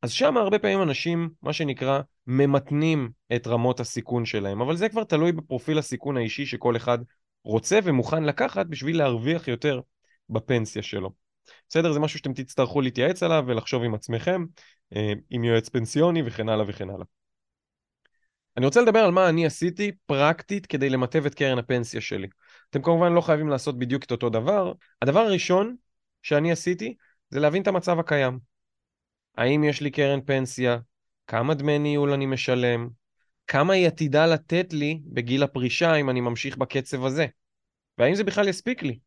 אז 0.01 0.11
שם 0.11 0.37
הרבה 0.37 0.59
פעמים 0.59 0.81
אנשים, 0.81 1.29
מה 1.41 1.53
שנקרא, 1.53 2.01
ממתנים 2.27 3.09
את 3.35 3.47
רמות 3.47 3.79
הסיכון 3.79 4.25
שלהם, 4.25 4.61
אבל 4.61 4.75
זה 4.75 4.89
כבר 4.89 5.03
תלוי 5.03 5.31
בפרופיל 5.31 5.77
הסיכון 5.77 6.17
האישי 6.17 6.45
שכל 6.45 6.75
אחד 6.75 6.97
רוצה 7.43 7.79
ומוכן 7.83 8.23
לקחת 8.23 8.65
בשביל 8.65 8.97
להרוויח 8.97 9.47
יותר 9.47 9.79
בפנסיה 10.29 10.81
שלו. 10.81 11.11
בסדר? 11.69 11.93
זה 11.93 11.99
משהו 11.99 12.19
שאתם 12.19 12.33
תצטרכו 12.33 12.81
להתייעץ 12.81 13.23
עליו 13.23 13.43
ולחשוב 13.47 13.83
עם 13.83 13.93
עצמכם, 13.93 14.45
אה, 14.95 15.13
עם 15.29 15.43
יועץ 15.43 15.69
פנסיוני 15.69 16.21
וכן 16.25 16.49
הלאה 16.49 16.65
וכן 16.67 16.89
הלאה. 16.89 17.05
אני 18.57 18.65
רוצה 18.65 18.81
לדבר 18.81 18.99
על 18.99 19.11
מה 19.11 19.29
אני 19.29 19.45
עשיתי 19.45 19.91
פרקטית 20.05 20.65
כדי 20.65 20.89
למטב 20.89 21.25
את 21.25 21.35
קרן 21.35 21.57
הפנסיה 21.57 22.01
שלי. 22.01 22.27
אתם 22.69 22.81
כמובן 22.81 23.13
לא 23.13 23.21
חייבים 23.21 23.49
לעשות 23.49 23.79
בדיוק 23.79 24.03
את 24.03 24.11
אותו 24.11 24.29
דבר. 24.29 24.73
הדבר 25.01 25.19
הראשון 25.19 25.75
שאני 26.21 26.51
עשיתי 26.51 26.95
זה 27.29 27.39
להבין 27.39 27.61
את 27.61 27.67
המצב 27.67 27.99
הקיים. 27.99 28.39
האם 29.37 29.63
יש 29.63 29.81
לי 29.81 29.91
קרן 29.91 30.21
פנסיה? 30.21 30.77
כמה 31.27 31.53
דמי 31.53 31.79
ניהול 31.79 32.13
אני 32.13 32.25
משלם? 32.25 32.89
כמה 33.47 33.73
היא 33.73 33.87
עתידה 33.87 34.25
לתת 34.25 34.73
לי 34.73 35.01
בגיל 35.05 35.43
הפרישה 35.43 35.95
אם 35.95 36.09
אני 36.09 36.21
ממשיך 36.21 36.57
בקצב 36.57 37.05
הזה? 37.05 37.27
והאם 37.97 38.15
זה 38.15 38.23
בכלל 38.23 38.47
יספיק 38.47 38.83
לי? 38.83 38.99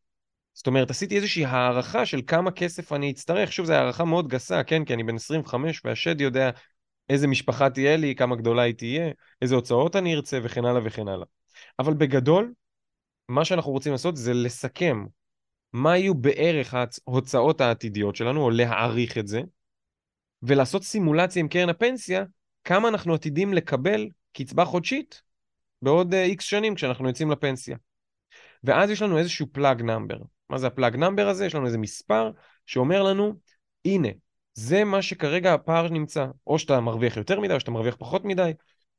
זאת 0.53 0.67
אומרת, 0.67 0.89
עשיתי 0.89 1.15
איזושהי 1.15 1.45
הערכה 1.45 2.05
של 2.05 2.21
כמה 2.27 2.51
כסף 2.51 2.93
אני 2.93 3.11
אצטרך. 3.11 3.53
שוב, 3.53 3.65
זו 3.65 3.73
הערכה 3.73 4.05
מאוד 4.05 4.27
גסה, 4.27 4.63
כן? 4.63 4.85
כי 4.85 4.93
אני 4.93 5.03
בן 5.03 5.15
25 5.15 5.81
והשד 5.85 6.21
יודע 6.21 6.49
איזה 7.09 7.27
משפחה 7.27 7.69
תהיה 7.69 7.97
לי, 7.97 8.15
כמה 8.15 8.35
גדולה 8.35 8.61
היא 8.61 8.73
תהיה, 8.73 9.11
איזה 9.41 9.55
הוצאות 9.55 9.95
אני 9.95 10.15
ארצה 10.15 10.39
וכן 10.43 10.65
הלאה 10.65 10.81
וכן 10.85 11.07
הלאה. 11.07 11.25
אבל 11.79 11.93
בגדול, 11.93 12.53
מה 13.29 13.45
שאנחנו 13.45 13.71
רוצים 13.71 13.91
לעשות 13.91 14.17
זה 14.17 14.33
לסכם 14.33 15.05
מה 15.73 15.97
יהיו 15.97 16.13
בערך 16.15 16.73
ההוצאות 17.07 17.61
העתידיות 17.61 18.15
שלנו, 18.15 18.43
או 18.43 18.49
להעריך 18.49 19.17
את 19.17 19.27
זה, 19.27 19.41
ולעשות 20.43 20.83
סימולציה 20.83 21.39
עם 21.39 21.47
קרן 21.47 21.69
הפנסיה, 21.69 22.23
כמה 22.63 22.89
אנחנו 22.89 23.13
עתידים 23.13 23.53
לקבל 23.53 24.07
קצבה 24.33 24.65
חודשית 24.65 25.21
בעוד 25.81 26.13
איקס 26.13 26.45
אה, 26.45 26.47
שנים 26.47 26.75
כשאנחנו 26.75 27.07
יוצאים 27.07 27.31
לפנסיה. 27.31 27.77
ואז 28.63 28.89
יש 28.89 29.01
לנו 29.01 29.17
איזשהו 29.17 29.47
plug 29.51 29.81
number. 29.81 30.17
מה 30.51 30.57
זה 30.57 30.67
ה 30.67 30.73
plug 30.73 30.95
number 30.95 31.27
הזה? 31.27 31.45
יש 31.45 31.55
לנו 31.55 31.65
איזה 31.65 31.77
מספר 31.77 32.31
שאומר 32.65 33.03
לנו, 33.03 33.33
הנה, 33.85 34.07
זה 34.53 34.83
מה 34.83 35.01
שכרגע 35.01 35.53
הפער 35.53 35.89
נמצא. 35.89 36.27
או 36.47 36.59
שאתה 36.59 36.79
מרוויח 36.79 37.17
יותר 37.17 37.39
מדי, 37.39 37.53
או 37.53 37.59
שאתה 37.59 37.71
מרוויח 37.71 37.95
פחות 37.99 38.25
מדי. 38.25 38.51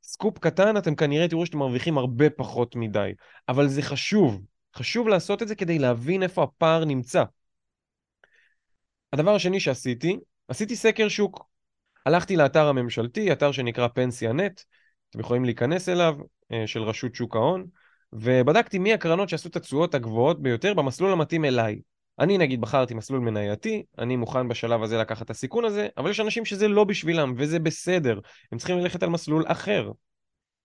סקופ 0.03 0.39
קטן, 0.39 0.77
אתם 0.77 0.95
כנראה 0.95 1.27
תראו 1.27 1.45
שאתם 1.45 1.57
מרוויחים 1.57 1.97
הרבה 1.97 2.29
פחות 2.29 2.75
מדי. 2.75 3.11
אבל 3.49 3.67
זה 3.67 3.81
חשוב. 3.81 4.41
חשוב 4.75 5.07
לעשות 5.07 5.41
את 5.41 5.47
זה 5.47 5.55
כדי 5.55 5.79
להבין 5.79 6.23
איפה 6.23 6.43
הפער 6.43 6.85
נמצא. 6.85 7.23
הדבר 9.13 9.35
השני 9.35 9.59
שעשיתי, 9.59 10.19
עשיתי 10.47 10.75
סקר 10.75 11.07
שוק. 11.07 11.45
הלכתי 12.05 12.35
לאתר 12.35 12.67
הממשלתי, 12.67 13.31
אתר 13.31 13.51
שנקרא 13.51 13.87
פנסיה 13.87 14.33
נט, 14.33 14.61
אתם 15.09 15.19
יכולים 15.19 15.45
להיכנס 15.45 15.89
אליו, 15.89 16.15
אה, 16.51 16.67
של 16.67 16.83
רשות 16.83 17.15
שוק 17.15 17.35
ההון, 17.35 17.67
ובדקתי 18.13 18.79
מי 18.79 18.93
הקרנות 18.93 19.29
שעשו 19.29 19.49
את 19.49 19.55
התשואות 19.55 19.95
הגבוהות 19.95 20.41
ביותר 20.41 20.73
במסלול 20.73 21.11
המתאים 21.11 21.45
אליי. 21.45 21.79
אני 22.19 22.37
נגיד 22.37 22.61
בחרתי 22.61 22.93
מסלול 22.93 23.19
מנייתי, 23.19 23.83
אני 23.97 24.15
מוכן 24.15 24.47
בשלב 24.47 24.83
הזה 24.83 24.97
לקחת 24.97 25.25
את 25.25 25.29
הסיכון 25.29 25.65
הזה, 25.65 25.87
אבל 25.97 26.09
יש 26.09 26.19
אנשים 26.19 26.45
שזה 26.45 26.67
לא 26.67 26.83
בשבילם, 26.83 27.33
וזה 27.37 27.59
בסדר. 27.59 28.19
הם 28.51 28.57
צריכים 28.57 28.77
ללכת 28.79 29.03
על 29.03 29.09
מסלול 29.09 29.43
אחר. 29.47 29.91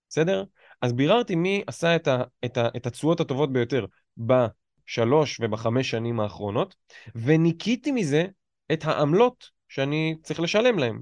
בסדר? 0.08 0.44
אז 0.82 0.92
ביררתי 0.92 1.34
מי 1.34 1.62
עשה 1.66 1.96
את, 1.96 2.08
ה, 2.08 2.22
את, 2.44 2.56
ה, 2.56 2.68
את 2.76 2.86
התשואות 2.86 3.20
הטובות 3.20 3.52
ביותר 3.52 3.86
בשלוש 4.18 5.40
ובחמש 5.40 5.90
שנים 5.90 6.20
האחרונות, 6.20 6.74
וניקיתי 7.14 7.90
מזה 7.90 8.24
את 8.72 8.84
העמלות 8.84 9.50
שאני 9.68 10.16
צריך 10.22 10.40
לשלם 10.40 10.78
להם. 10.78 11.00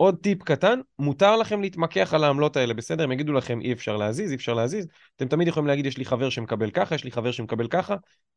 עוד 0.00 0.16
טיפ 0.22 0.42
קטן, 0.42 0.80
מותר 0.98 1.36
לכם 1.36 1.60
להתמקח 1.60 2.14
על 2.14 2.24
העמלות 2.24 2.56
האלה, 2.56 2.74
בסדר? 2.74 3.04
הם 3.04 3.12
יגידו 3.12 3.32
לכם 3.32 3.60
אי 3.60 3.72
אפשר 3.72 3.96
להזיז, 3.96 4.30
אי 4.30 4.36
אפשר 4.36 4.54
להזיז, 4.54 4.86
אתם 5.16 5.28
תמיד 5.28 5.48
יכולים 5.48 5.66
להגיד 5.66 5.86
יש 5.86 5.98
לי 5.98 6.04
חבר 6.04 6.30
שמקבל 6.30 6.70
ככה, 6.70 6.94
יש 6.94 7.04
לי 7.04 7.10
חבר 7.10 7.30
שמקבל 7.30 7.68
ככה, 7.68 7.96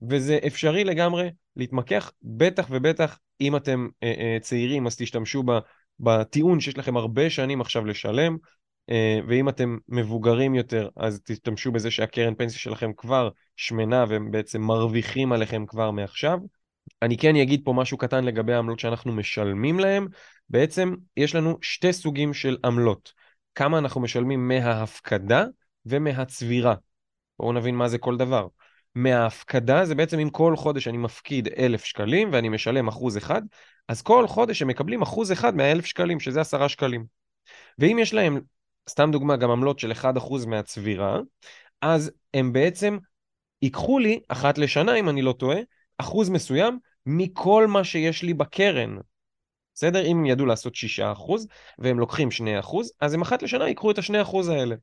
וזה 0.10 0.40
אפשרי 0.48 0.84
לגמרי 0.84 1.30
להתמקח, 1.56 2.12
בטח 2.24 2.68
ובטח 2.72 3.20
אם 3.42 3.56
אתם 3.56 3.88
אה, 4.04 4.14
אה, 4.18 4.38
צעירים 4.42 4.88
אז 4.88 4.96
תשתמשו 4.98 5.44
בטיעון 6.00 6.60
שיש 6.60 6.78
לכם 6.78 6.98
הרבה 6.98 7.30
שנים 7.30 7.62
עכשיו 7.62 7.86
לשלם, 7.86 8.38
אה, 8.90 9.20
ואם 9.28 9.50
אתם 9.50 9.78
מבוגרים 9.90 10.56
יותר 10.56 10.90
אז 10.98 11.22
תשתמשו 11.26 11.72
בזה 11.72 11.92
שהקרן 11.92 12.36
פנסיה 12.36 12.60
שלכם 12.60 12.92
כבר 12.98 13.30
שמנה 13.56 14.06
והם 14.10 14.32
בעצם 14.32 14.62
מרוויחים 14.62 15.32
עליכם 15.32 15.66
כבר 15.66 15.92
מעכשיו. 15.92 16.40
אני 17.02 17.18
כן 17.18 17.36
אגיד 17.36 17.62
פה 17.64 17.74
משהו 17.74 17.98
קטן 17.98 18.24
לגבי 18.24 18.54
העמלות 18.54 18.80
שאנחנו 18.80 19.12
משלמים 19.12 19.80
להם. 19.80 20.08
בעצם 20.52 20.96
יש 21.18 21.36
לנו 21.36 21.58
שתי 21.62 21.94
סוגים 21.94 22.34
של 22.34 22.58
עמלות. 22.66 23.14
כמה 23.56 23.78
אנחנו 23.78 24.02
משלמים 24.02 24.48
מההפקדה 24.48 25.46
ומהצבירה. 25.86 26.76
בואו 27.40 27.54
נבין 27.54 27.76
מה 27.76 27.88
זה 27.88 27.98
כל 27.98 28.18
דבר. 28.18 28.48
מההפקדה 28.96 29.86
זה 29.86 29.96
בעצם 29.96 30.20
אם 30.20 30.30
כל 30.30 30.56
חודש 30.56 30.88
אני 30.88 30.98
מפקיד 30.98 31.48
אלף 31.48 31.84
שקלים 31.84 32.30
ואני 32.32 32.50
משלם 32.50 32.88
אחוז 32.88 33.18
אחד, 33.18 33.42
אז 33.88 34.02
כל 34.02 34.28
חודש 34.28 34.62
הם 34.62 34.68
מקבלים 34.68 35.02
אחוז 35.02 35.32
אחד 35.32 35.56
מהאלף 35.56 35.86
שקלים, 35.86 36.20
שזה 36.20 36.42
עשרה 36.42 36.70
שקלים. 36.70 37.06
ואם 37.80 37.98
יש 38.02 38.14
להם, 38.14 38.42
סתם 38.90 39.10
דוגמה, 39.12 39.36
גם 39.36 39.52
עמלות 39.52 39.80
של 39.80 39.92
1% 39.92 40.46
מהצבירה, 40.46 41.20
אז 41.82 42.12
הם 42.34 42.54
בעצם 42.54 42.98
ייקחו 43.62 44.00
לי, 44.00 44.20
אחת 44.28 44.58
לשנה 44.58 44.96
אם 44.96 45.10
אני 45.10 45.22
לא 45.22 45.34
טועה, 45.34 45.58
אחוז 45.98 46.30
מסוים 46.30 46.80
מכל 47.06 47.68
מה 47.68 47.84
שיש 47.84 48.24
לי 48.24 48.34
בקרן. 48.34 48.98
בסדר? 49.82 50.06
אם 50.06 50.18
הם 50.18 50.26
ידעו 50.26 50.46
לעשות 50.46 50.76
6% 50.76 51.48
והם 51.80 52.00
לוקחים 52.00 52.32
2%, 52.32 52.92
אז 53.02 53.14
הם 53.14 53.22
אחת 53.22 53.44
לשנה 53.44 53.68
ייקחו 53.68 53.92
את 53.92 53.98
ה-2% 53.98 54.38
האלה. 54.50 54.76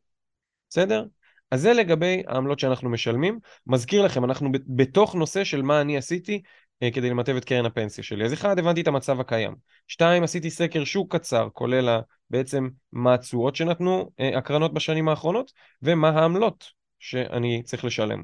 בסדר? 0.71 1.05
אז 1.51 1.61
זה 1.61 1.73
לגבי 1.73 2.23
העמלות 2.27 2.59
שאנחנו 2.59 2.91
משלמים. 2.91 3.39
מזכיר 3.67 4.03
לכם, 4.03 4.25
אנחנו 4.25 4.49
בתוך 4.67 5.15
נושא 5.15 5.45
של 5.45 5.63
מה 5.63 5.81
אני 5.81 5.97
עשיתי 5.97 6.43
אה, 6.83 6.91
כדי 6.91 7.11
למטב 7.11 7.37
את 7.37 7.45
קרן 7.45 7.67
הפנסיה 7.67 8.05
שלי. 8.05 8.25
אז 8.25 8.33
אחד, 8.33 8.59
הבנתי 8.59 8.81
את 8.81 8.89
המצב 8.89 9.21
הקיים. 9.21 9.55
שתיים, 9.89 10.23
עשיתי 10.23 10.51
סקר 10.51 10.85
שוק 10.85 11.17
קצר, 11.17 11.49
כולל 11.53 12.01
בעצם 12.31 12.69
מה 12.93 13.15
התשואות 13.15 13.57
שנתנו 13.57 14.11
אה, 14.21 14.39
הקרנות 14.39 14.75
בשנים 14.75 15.09
האחרונות, 15.09 15.53
ומה 15.83 16.09
העמלות 16.09 16.65
שאני 16.99 17.63
צריך 17.63 17.85
לשלם. 17.85 18.23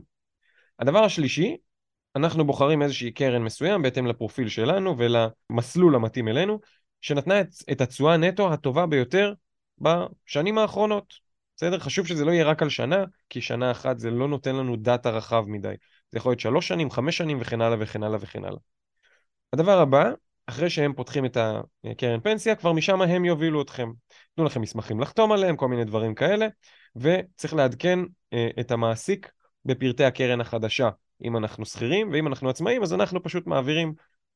הדבר 0.78 1.04
השלישי, 1.04 1.56
אנחנו 2.16 2.46
בוחרים 2.46 2.82
איזושהי 2.82 3.12
קרן 3.12 3.42
מסוים 3.42 3.82
בהתאם 3.82 4.06
לפרופיל 4.06 4.48
שלנו 4.48 4.96
ולמסלול 4.98 5.94
המתאים 5.94 6.28
אלינו, 6.28 6.60
שנתנה 7.00 7.40
את, 7.40 7.48
את 7.72 7.80
התשואה 7.80 8.16
נטו 8.16 8.52
הטובה 8.52 8.86
ביותר 8.86 9.32
בשנים 9.78 10.58
האחרונות. 10.58 11.14
בסדר? 11.56 11.78
חשוב 11.78 12.06
שזה 12.06 12.24
לא 12.24 12.30
יהיה 12.30 12.44
רק 12.44 12.62
על 12.62 12.68
שנה, 12.68 13.04
כי 13.30 13.40
שנה 13.40 13.70
אחת 13.70 13.98
זה 13.98 14.10
לא 14.10 14.28
נותן 14.28 14.56
לנו 14.56 14.76
דאטה 14.76 15.10
רחב 15.10 15.44
מדי. 15.46 15.74
זה 16.10 16.18
יכול 16.18 16.30
להיות 16.30 16.40
שלוש 16.40 16.68
שנים, 16.68 16.90
חמש 16.90 17.16
שנים 17.16 17.38
וכן 17.40 17.60
הלאה 17.60 17.76
וכן 17.80 18.02
הלאה 18.02 18.18
וכן 18.20 18.44
הלאה. 18.44 18.58
הדבר 19.52 19.78
הבא, 19.78 20.10
אחרי 20.46 20.70
שהם 20.70 20.92
פותחים 20.94 21.24
את 21.24 21.36
הקרן 21.84 22.20
פנסיה, 22.20 22.54
כבר 22.54 22.72
משם 22.72 23.02
הם 23.02 23.24
יובילו 23.24 23.62
אתכם. 23.62 23.90
תנו 24.36 24.44
לכם 24.44 24.60
מסמכים 24.60 25.00
לחתום 25.00 25.32
עליהם, 25.32 25.56
כל 25.56 25.68
מיני 25.68 25.84
דברים 25.84 26.14
כאלה, 26.14 26.46
וצריך 26.96 27.54
לעדכן 27.54 27.98
אה, 28.32 28.48
את 28.60 28.70
המעסיק 28.70 29.32
בפרטי 29.64 30.04
הקרן 30.04 30.40
החדשה 30.40 30.88
אם 31.24 31.36
אנחנו 31.36 31.66
שכירים, 31.66 32.10
ואם 32.12 32.26
אנחנו 32.26 32.50
עצמאים, 32.50 32.82
אז 32.82 32.94
אנחנו 32.94 33.22
פשוט 33.22 33.46
מעבירים 33.46 33.94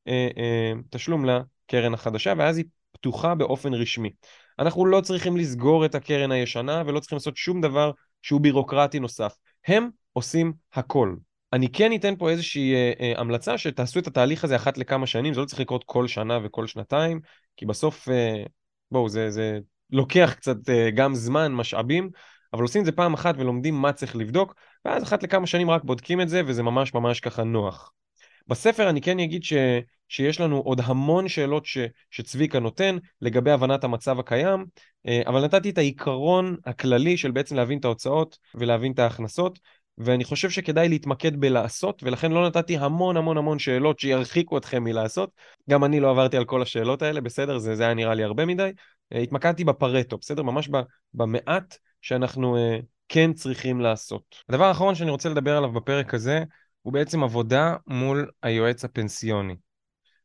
אה, 0.09 0.29
אה, 0.37 0.72
תשלום 0.90 1.24
לקרן 1.24 1.94
החדשה, 1.94 2.33
ואז 2.38 2.57
היא 2.57 2.64
פתוחה 2.92 3.35
באופן 3.35 3.74
רשמי. 3.74 4.11
אנחנו 4.59 4.87
לא 4.87 5.01
צריכים 5.01 5.37
לסגור 5.37 5.85
את 5.85 5.94
הקרן 5.94 6.33
הישנה, 6.33 6.83
ולא 6.87 7.01
צריכים 7.01 7.16
לעשות 7.16 7.37
שום 7.37 7.61
דבר 7.61 7.90
שהוא 8.22 8.40
בירוקרטי 8.40 9.01
נוסף. 9.01 9.37
הם 9.66 9.88
עושים 10.12 10.53
הכל. 10.74 11.14
אני 11.53 11.68
כן 11.72 11.92
אתן 11.92 12.16
פה 12.16 12.31
איזושהי 12.31 12.74
אה, 12.74 12.92
אה, 13.01 13.12
המלצה 13.20 13.59
שתעשו 13.59 13.98
את 13.98 14.07
התהליך 14.07 14.44
הזה 14.44 14.57
אחת 14.57 14.79
לכמה 14.79 15.07
שנים, 15.07 15.35
זה 15.35 15.40
לא 15.40 15.44
צריך 15.46 15.61
לקרות 15.61 15.85
כל 15.87 16.09
שנה 16.09 16.38
וכל 16.44 16.66
שנתיים, 16.66 17.20
כי 17.57 17.66
בסוף, 17.66 18.09
אה, 18.09 18.42
בואו, 18.90 19.09
זה, 19.09 19.31
זה 19.31 19.59
לוקח 19.90 20.35
קצת 20.37 20.68
אה, 20.68 20.90
גם 20.90 21.14
זמן, 21.14 21.53
משאבים, 21.53 22.11
אבל 22.52 22.62
עושים 22.62 22.80
את 22.80 22.87
זה 22.87 22.92
פעם 22.92 23.14
אחת 23.14 23.34
ולומדים 23.38 23.74
מה 23.74 23.92
צריך 23.92 24.16
לבדוק, 24.16 24.54
ואז 24.84 25.02
אחת 25.02 25.22
לכמה 25.22 25.46
שנים 25.46 25.70
רק 25.70 25.84
בודקים 25.84 26.20
את 26.20 26.28
זה, 26.28 26.42
וזה 26.46 26.62
ממש 26.62 26.94
ממש 26.94 27.20
ככה 27.20 27.44
נוח. 27.44 27.92
בספר 28.48 28.90
אני 28.90 29.00
כן 29.00 29.18
אגיד 29.18 29.44
ש, 29.44 29.52
שיש 30.08 30.40
לנו 30.40 30.58
עוד 30.58 30.80
המון 30.84 31.28
שאלות 31.28 31.66
ש, 31.66 31.78
שצביקה 32.11 32.58
נותן 32.58 32.96
לגבי 33.20 33.50
הבנת 33.50 33.84
המצב 33.84 34.18
הקיים, 34.18 34.66
אה, 35.06 35.22
אבל 35.26 35.44
נתתי 35.44 35.70
את 35.70 35.78
העיקרון 35.78 36.56
הכללי 36.66 37.16
של 37.16 37.30
בעצם 37.30 37.56
להבין 37.56 37.78
את 37.78 37.84
ההוצאות 37.84 38.38
ולהבין 38.54 38.92
את 38.92 38.98
ההכנסות, 38.98 39.58
ואני 39.98 40.24
חושב 40.24 40.50
שכדאי 40.50 40.88
להתמקד 40.88 41.40
בלעשות, 41.40 42.02
ולכן 42.02 42.32
לא 42.32 42.46
נתתי 42.46 42.78
המון 42.78 43.16
המון 43.16 43.37
המון 43.37 43.58
שאלות 43.58 43.98
שירחיקו 43.98 44.58
אתכם 44.58 44.84
מלעשות. 44.84 45.30
גם 45.70 45.84
אני 45.84 46.00
לא 46.00 46.11
עברתי 46.11 46.37
על 46.37 46.44
כל 46.44 46.62
השאלות 46.62 47.02
האלה, 47.02 47.20
בסדר? 47.20 47.58
זה, 47.58 47.74
זה 47.74 47.82
היה 47.82 47.94
נראה 47.94 48.14
לי 48.14 48.24
הרבה 48.24 48.46
מדי. 48.46 48.70
אה, 49.12 49.18
התמקדתי 49.18 49.64
בפרטו, 49.64 50.18
בסדר? 50.18 50.42
ממש 50.42 50.68
במעט 51.14 51.78
שאנחנו 52.09 52.57
uh, 52.57 52.83
כן 53.09 53.33
צריכים 53.33 53.81
לעשות. 53.81 54.37
הדבר 54.49 54.64
האחרון 54.64 54.94
שאני 54.94 55.11
רוצה 55.11 55.29
לדבר 55.29 55.57
עליו 55.57 55.73
בפרק 55.73 56.14
הזה, 56.14 56.44
הוא 56.83 56.92
בעצם 56.92 57.23
עבודה 57.23 57.77
מול 57.87 58.31
היועץ 58.42 58.85
הפנסיוני. 58.85 59.57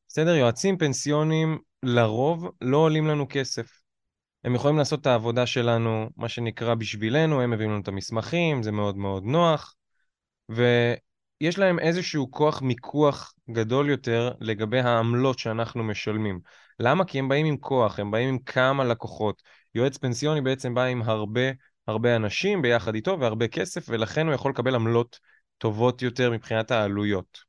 בסדר? 0.07 0.35
יועצים 0.35 0.77
פנסיוניים 0.77 1.59
לרוב 1.83 2.51
לא 2.61 2.77
עולים 2.77 3.07
לנו 3.07 3.25
כסף. 3.29 3.67
הם 4.43 4.55
יכולים 4.55 4.77
לעשות 4.77 5.01
את 5.01 5.07
העבודה 5.07 5.45
שלנו, 5.45 6.09
מה 6.17 6.29
שנקרא 6.29 6.75
בשבילנו, 6.75 7.41
הם 7.41 7.51
מביאים 7.51 7.71
לנו 7.71 7.81
את 7.81 7.87
המסמכים, 7.87 8.63
זה 8.63 8.71
מאוד 8.71 8.97
מאוד 8.97 9.23
נוח, 9.23 9.75
ויש 10.49 11.57
להם 11.57 11.79
איזשהו 11.79 12.31
כוח 12.31 12.61
מיקוח 12.61 13.33
גדול 13.51 13.89
יותר 13.89 14.31
לגבי 14.39 14.79
העמלות 14.79 15.39
שאנחנו 15.39 15.83
משלמים. 15.83 16.39
למה? 16.79 17.05
כי 17.05 17.19
הם 17.19 17.29
באים 17.29 17.45
עם 17.45 17.57
כוח, 17.57 17.99
הם 17.99 18.11
באים 18.11 18.29
עם 18.29 18.39
כמה 18.39 18.83
לקוחות. 18.83 19.41
יועץ 19.75 19.97
פנסיוני 19.97 20.41
בעצם 20.41 20.73
בא 20.73 20.83
עם 20.83 21.01
הרבה 21.01 21.51
הרבה 21.87 22.15
אנשים 22.15 22.61
ביחד 22.61 22.95
איתו 22.95 23.19
והרבה 23.19 23.47
כסף, 23.47 23.85
ולכן 23.89 24.25
הוא 24.25 24.35
יכול 24.35 24.51
לקבל 24.51 24.75
עמלות 24.75 25.19
טובות 25.57 26.01
יותר 26.01 26.31
מבחינת 26.31 26.71
העלויות. 26.71 27.39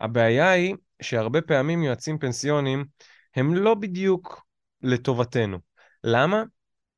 הבעיה 0.00 0.50
היא 0.50 0.74
שהרבה 1.02 1.40
פעמים 1.40 1.82
יועצים 1.82 2.18
פנסיונים 2.18 2.84
הם 3.36 3.54
לא 3.54 3.74
בדיוק 3.74 4.46
לטובתנו. 4.82 5.58
למה? 6.04 6.42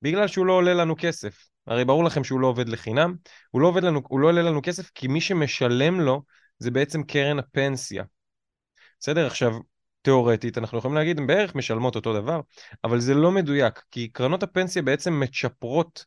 בגלל 0.02 0.28
שהוא 0.28 0.46
לא 0.46 0.52
עולה 0.52 0.74
לנו 0.74 0.94
כסף. 0.98 1.48
הרי 1.66 1.84
ברור 1.84 2.04
לכם 2.04 2.24
שהוא 2.24 2.40
לא 2.40 2.46
עובד 2.46 2.68
לחינם, 2.68 3.14
הוא 3.50 3.62
לא, 3.62 3.66
עובד 3.66 3.84
לנו, 3.84 4.00
הוא 4.08 4.20
לא 4.20 4.28
עולה 4.28 4.42
לנו 4.42 4.60
כסף 4.62 4.90
כי 4.90 5.08
מי 5.08 5.20
שמשלם 5.20 6.00
לו 6.00 6.22
זה 6.58 6.70
בעצם 6.70 7.02
קרן 7.02 7.38
הפנסיה. 7.38 8.04
בסדר? 9.00 9.26
עכשיו, 9.26 9.52
תיאורטית, 10.02 10.58
אנחנו 10.58 10.78
יכולים 10.78 10.96
להגיד, 10.96 11.18
הן 11.18 11.26
בערך 11.26 11.54
משלמות 11.54 11.96
אותו 11.96 12.14
דבר, 12.14 12.40
אבל 12.84 13.00
זה 13.00 13.14
לא 13.14 13.32
מדויק, 13.32 13.82
כי 13.90 14.08
קרנות 14.08 14.42
הפנסיה 14.42 14.82
בעצם 14.82 15.20
מצ'פרות 15.20 16.04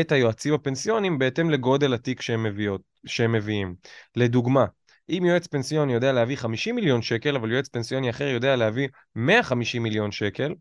את 0.00 0.12
היועצים 0.12 0.54
הפנסיונים 0.54 1.18
בהתאם 1.18 1.50
לגודל 1.50 1.94
התיק 1.94 2.22
שהם, 2.22 2.42
מביאות, 2.42 2.80
שהם 3.06 3.32
מביאים. 3.32 3.74
לדוגמה, 4.16 4.64
אם 5.08 5.24
יועץ 5.26 5.46
פנסיוני 5.46 5.92
יודע 5.92 6.12
להביא 6.12 6.36
50 6.36 6.74
מיליון 6.74 7.02
שקל, 7.02 7.36
אבל 7.36 7.52
יועץ 7.52 7.68
פנסיוני 7.68 8.10
אחר 8.10 8.24
יודע 8.24 8.56
להביא 8.56 8.88
150 9.16 9.82
מיליון 9.82 10.12
שקל, 10.12 10.54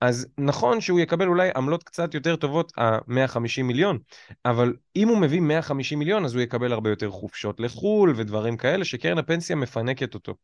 אז 0.00 0.26
נכון 0.38 0.80
שהוא 0.80 1.00
יקבל 1.00 1.28
אולי 1.28 1.50
עמלות 1.56 1.82
קצת 1.82 2.14
יותר 2.14 2.36
טובות, 2.36 2.72
ה-150 2.78 3.62
מיליון, 3.62 3.98
אבל 4.44 4.74
אם 4.96 5.08
הוא 5.08 5.18
מביא 5.18 5.40
150 5.40 5.98
מיליון, 5.98 6.24
אז 6.24 6.34
הוא 6.34 6.42
יקבל 6.42 6.72
הרבה 6.72 6.90
יותר 6.90 7.10
חופשות 7.10 7.60
לחו"ל 7.60 8.14
ודברים 8.16 8.56
כאלה, 8.56 8.84
שקרן 8.84 9.18
הפנסיה 9.18 9.56
מפנקת 9.56 10.14
אותו. 10.14 10.34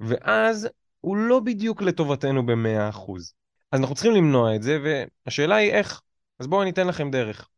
ואז 0.00 0.68
הוא 1.00 1.16
לא 1.16 1.40
בדיוק 1.40 1.82
לטובתנו 1.82 2.46
ב-100%. 2.46 3.34
אז 3.72 3.80
אנחנו 3.80 3.94
צריכים 3.94 4.12
למנוע 4.12 4.56
את 4.56 4.62
זה, 4.62 4.78
והשאלה 4.82 5.56
היא 5.56 5.70
איך. 5.70 6.00
אז 6.38 6.46
בואו 6.46 6.62
אני 6.62 6.70
אתן 6.70 6.86
לכם 6.86 7.10
דרך. 7.10 7.48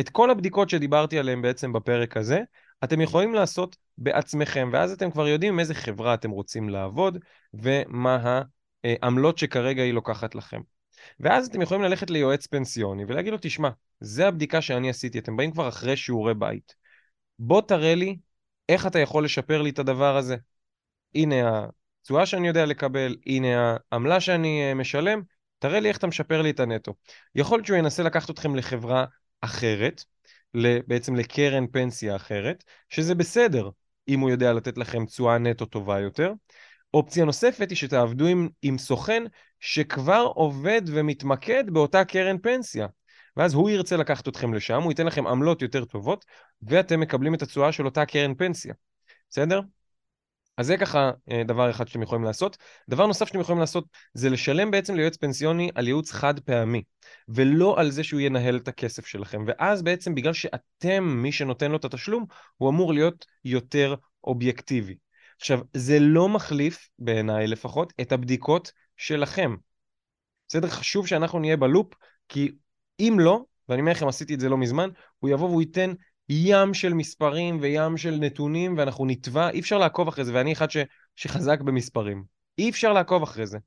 את 0.00 0.08
כל 0.08 0.30
הבדיקות 0.30 0.70
שדיברתי 0.70 1.18
עליהן 1.18 1.42
בעצם 1.42 1.72
בפרק 1.72 2.16
הזה, 2.16 2.40
אתם 2.84 3.00
יכולים 3.00 3.34
לעשות 3.34 3.76
בעצמכם, 3.98 4.70
ואז 4.72 4.92
אתם 4.92 5.10
כבר 5.10 5.28
יודעים 5.28 5.52
עם 5.52 5.60
איזה 5.60 5.74
חברה 5.74 6.14
אתם 6.14 6.30
רוצים 6.30 6.68
לעבוד, 6.68 7.18
ומה 7.54 8.42
העמלות 8.84 9.38
שכרגע 9.38 9.82
היא 9.82 9.94
לוקחת 9.94 10.34
לכם. 10.34 10.60
ואז 11.20 11.46
אתם 11.46 11.62
יכולים 11.62 11.82
ללכת 11.82 12.10
ליועץ 12.10 12.46
פנסיוני 12.46 13.04
ולהגיד 13.08 13.32
לו, 13.32 13.38
תשמע, 13.40 13.68
זה 14.00 14.28
הבדיקה 14.28 14.60
שאני 14.62 14.90
עשיתי, 14.90 15.18
אתם 15.18 15.36
באים 15.36 15.50
כבר 15.50 15.68
אחרי 15.68 15.96
שיעורי 15.96 16.34
בית. 16.34 16.74
בוא 17.38 17.60
תראה 17.60 17.94
לי 17.94 18.16
איך 18.68 18.86
אתה 18.86 18.98
יכול 18.98 19.24
לשפר 19.24 19.62
לי 19.62 19.70
את 19.70 19.78
הדבר 19.78 20.16
הזה. 20.16 20.36
הנה 21.14 21.66
התשואה 22.02 22.26
שאני 22.26 22.48
יודע 22.48 22.66
לקבל, 22.66 23.16
הנה 23.26 23.76
העמלה 23.92 24.20
שאני 24.20 24.68
אה, 24.68 24.74
משלם, 24.74 25.22
תראה 25.58 25.80
לי 25.80 25.88
איך 25.88 25.98
אתה 25.98 26.06
משפר 26.06 26.42
לי 26.42 26.50
את 26.50 26.60
הנטו. 26.60 26.94
יכול 27.34 27.58
להיות 27.58 27.66
שהוא 27.66 27.78
ינסה 27.78 28.02
לקחת 28.02 28.30
אתכם 28.30 28.56
לחברה 28.56 29.04
אחרת, 29.40 30.04
בעצם 30.86 31.16
לקרן 31.16 31.66
פנסיה 31.66 32.16
אחרת, 32.16 32.64
שזה 32.88 33.14
בסדר 33.14 33.70
אם 34.08 34.20
הוא 34.20 34.30
יודע 34.30 34.52
לתת 34.52 34.78
לכם 34.78 35.06
תשואה 35.06 35.38
נטו 35.38 35.66
טובה 35.66 36.00
יותר. 36.00 36.32
אופציה 36.94 37.24
נוספת 37.24 37.70
היא 37.70 37.76
שתעבדו 37.76 38.26
עם, 38.26 38.48
עם 38.62 38.78
סוכן 38.78 39.22
שכבר 39.60 40.30
עובד 40.34 40.82
ומתמקד 40.86 41.64
באותה 41.70 42.04
קרן 42.04 42.38
פנסיה. 42.38 42.86
ואז 43.36 43.54
הוא 43.54 43.70
ירצה 43.70 43.96
לקחת 43.96 44.28
אתכם 44.28 44.54
לשם, 44.54 44.82
הוא 44.82 44.92
ייתן 44.92 45.06
לכם 45.06 45.26
עמלות 45.26 45.62
יותר 45.62 45.84
טובות, 45.84 46.24
ואתם 46.62 47.00
מקבלים 47.00 47.34
את 47.34 47.42
התשואה 47.42 47.72
של 47.72 47.84
אותה 47.84 48.04
קרן 48.04 48.34
פנסיה. 48.34 48.74
בסדר? 49.30 49.60
אז 50.56 50.66
זה 50.66 50.76
ככה 50.76 51.10
אה, 51.30 51.42
דבר 51.44 51.70
אחד 51.70 51.88
שאתם 51.88 52.02
יכולים 52.02 52.24
לעשות. 52.24 52.56
דבר 52.88 53.06
נוסף 53.06 53.26
שאתם 53.26 53.40
יכולים 53.40 53.60
לעשות 53.60 53.84
זה 54.14 54.30
לשלם 54.30 54.70
בעצם 54.70 54.94
ליועץ 54.94 55.16
פנסיוני 55.16 55.70
על 55.74 55.86
ייעוץ 55.86 56.12
חד 56.12 56.40
פעמי, 56.40 56.82
ולא 57.28 57.80
על 57.80 57.90
זה 57.90 58.04
שהוא 58.04 58.20
ינהל 58.20 58.56
את 58.56 58.68
הכסף 58.68 59.06
שלכם. 59.06 59.44
ואז 59.46 59.82
בעצם 59.82 60.14
בגלל 60.14 60.32
שאתם 60.32 61.04
מי 61.04 61.32
שנותן 61.32 61.70
לו 61.70 61.76
את 61.76 61.84
התשלום, 61.84 62.24
הוא 62.56 62.70
אמור 62.70 62.92
להיות 62.92 63.26
יותר 63.44 63.94
אובייקטיבי. 64.24 64.96
עכשיו, 65.40 65.60
זה 65.72 65.98
לא 66.00 66.28
מחליף, 66.28 66.88
בעיניי 66.98 67.46
לפחות, 67.46 67.92
את 68.00 68.12
הבדיקות 68.12 68.72
שלכם. 68.96 69.56
בסדר? 70.48 70.68
חשוב 70.68 71.06
שאנחנו 71.06 71.38
נהיה 71.38 71.56
בלופ, 71.56 71.94
כי 72.28 72.52
אם 73.00 73.16
לא, 73.20 73.44
ואני 73.68 73.80
אומר 73.80 73.92
לכם, 73.92 74.08
עשיתי 74.08 74.34
את 74.34 74.40
זה 74.40 74.48
לא 74.48 74.56
מזמן, 74.56 74.88
הוא 75.18 75.30
יבוא 75.30 75.48
והוא 75.48 75.62
ייתן 75.62 75.92
ים 76.28 76.74
של 76.74 76.94
מספרים 76.94 77.58
וים 77.60 77.96
של 77.96 78.14
נתונים, 78.20 78.74
ואנחנו 78.78 79.06
נתבע, 79.06 79.50
אי 79.50 79.60
אפשר 79.60 79.78
לעקוב 79.78 80.08
אחרי 80.08 80.24
זה, 80.24 80.34
ואני 80.34 80.52
אחד 80.52 80.70
ש, 80.70 80.76
שחזק 81.16 81.60
במספרים. 81.60 82.24
אי 82.58 82.70
אפשר 82.70 82.92
לעקוב 82.92 83.22
אחרי 83.22 83.46
זה. 83.46 83.58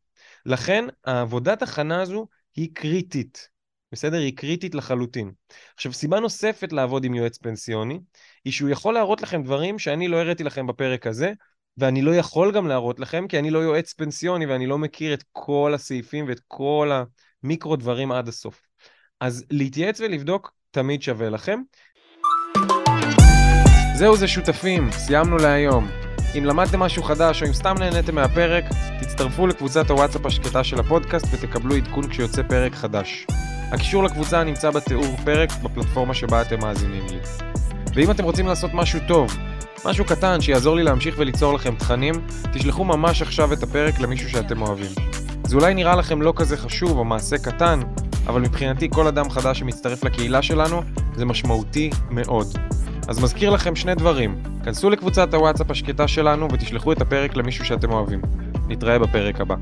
לכן, 0.45 0.85
העבודת 1.05 1.61
הכנה 1.61 2.01
הזו 2.01 2.27
היא 2.55 2.69
קריטית. 2.73 3.49
בסדר? 3.91 4.17
היא 4.17 4.37
קריטית 4.37 4.75
לחלוטין. 4.75 5.31
עכשיו, 5.75 5.93
סיבה 5.93 6.19
נוספת 6.19 6.73
לעבוד 6.73 7.03
עם 7.03 7.13
יועץ 7.13 7.37
פנסיוני, 7.37 7.99
היא 8.45 8.53
שהוא 8.53 8.69
יכול 8.69 8.93
להראות 8.93 9.21
לכם 9.21 9.43
דברים 9.43 9.79
שאני 9.79 10.07
לא 10.07 10.17
הראיתי 10.17 10.43
לכם 10.43 10.67
בפרק 10.67 11.07
הזה, 11.07 11.33
ואני 11.77 12.01
לא 12.01 12.15
יכול 12.15 12.51
גם 12.51 12.67
להראות 12.67 12.99
לכם, 12.99 13.27
כי 13.27 13.39
אני 13.39 13.49
לא 13.49 13.59
יועץ 13.59 13.93
פנסיוני 13.93 14.45
ואני 14.45 14.67
לא 14.67 14.77
מכיר 14.77 15.13
את 15.13 15.23
כל 15.31 15.71
הסעיפים 15.75 16.25
ואת 16.27 16.39
כל 16.47 16.91
המיקרו 17.43 17.75
דברים 17.75 18.11
עד 18.11 18.27
הסוף. 18.27 18.61
אז 19.19 19.45
להתייעץ 19.51 19.99
ולבדוק 19.99 20.53
תמיד 20.71 21.01
שווה 21.01 21.29
לכם. 21.29 21.61
זהו 23.99 24.17
זה 24.17 24.27
שותפים, 24.27 24.91
סיימנו 24.91 25.37
להיום. 25.37 25.87
אם 26.37 26.45
למדתם 26.45 26.79
משהו 26.79 27.03
חדש 27.03 27.43
או 27.43 27.47
אם 27.47 27.53
סתם 27.53 27.75
נהניתם 27.79 28.15
מהפרק, 28.15 28.63
תצטרפו 29.01 29.47
לקבוצת 29.47 29.89
הוואטסאפ 29.89 30.25
השקטה 30.25 30.63
של 30.63 30.79
הפודקאסט 30.79 31.25
ותקבלו 31.31 31.75
עדכון 31.75 32.09
כשיוצא 32.09 32.41
פרק 32.43 32.75
חדש. 32.75 33.27
הקישור 33.71 34.03
לקבוצה 34.03 34.43
נמצא 34.43 34.69
בתיאור 34.69 35.15
פרק 35.25 35.49
בפלטפורמה 35.63 36.13
שבה 36.13 36.41
אתם 36.41 36.59
מאזינים 36.59 37.03
לי. 37.09 37.19
ואם 37.95 38.11
אתם 38.11 38.23
רוצים 38.23 38.47
לעשות 38.47 38.71
משהו 38.73 38.99
טוב, 39.07 39.37
משהו 39.85 40.05
קטן 40.05 40.41
שיעזור 40.41 40.75
לי 40.75 40.83
להמשיך 40.83 41.15
וליצור 41.17 41.53
לכם 41.53 41.75
תכנים, 41.75 42.13
תשלחו 42.53 42.83
ממש 42.83 43.21
עכשיו 43.21 43.53
את 43.53 43.63
הפרק 43.63 43.99
למישהו 43.99 44.29
שאתם 44.29 44.61
אוהבים. 44.61 44.91
זה 45.43 45.55
אולי 45.55 45.73
נראה 45.73 45.95
לכם 45.95 46.21
לא 46.21 46.33
כזה 46.35 46.57
חשוב 46.57 46.97
או 46.97 47.05
מעשה 47.05 47.37
קטן, 47.37 47.79
אבל 48.27 48.41
מבחינתי 48.41 48.89
כל 48.91 49.07
אדם 49.07 49.29
חדש 49.29 49.59
שמצטרף 49.59 50.03
לקהילה 50.03 50.41
שלנו 50.41 50.81
זה 51.15 51.25
משמעותי 51.25 51.89
מאוד. 52.11 52.47
אז 53.09 53.23
מזכיר 53.23 53.49
לכם 53.49 53.75
שני 53.75 53.95
דברים, 53.95 54.35
כנסו 54.63 54.89
לקבוצת 54.89 55.33
הוואטסאפ 55.33 55.71
השקטה 55.71 56.07
שלנו 56.07 56.47
ותשלחו 56.51 56.91
את 56.91 57.01
הפרק 57.01 57.35
למישהו 57.35 57.65
שאתם 57.65 57.91
אוהבים. 57.91 58.21
נתראה 58.67 58.99
בפרק 58.99 59.41
הבא. 59.41 59.55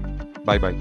ביי 0.46 0.60
ביי. 0.60 0.76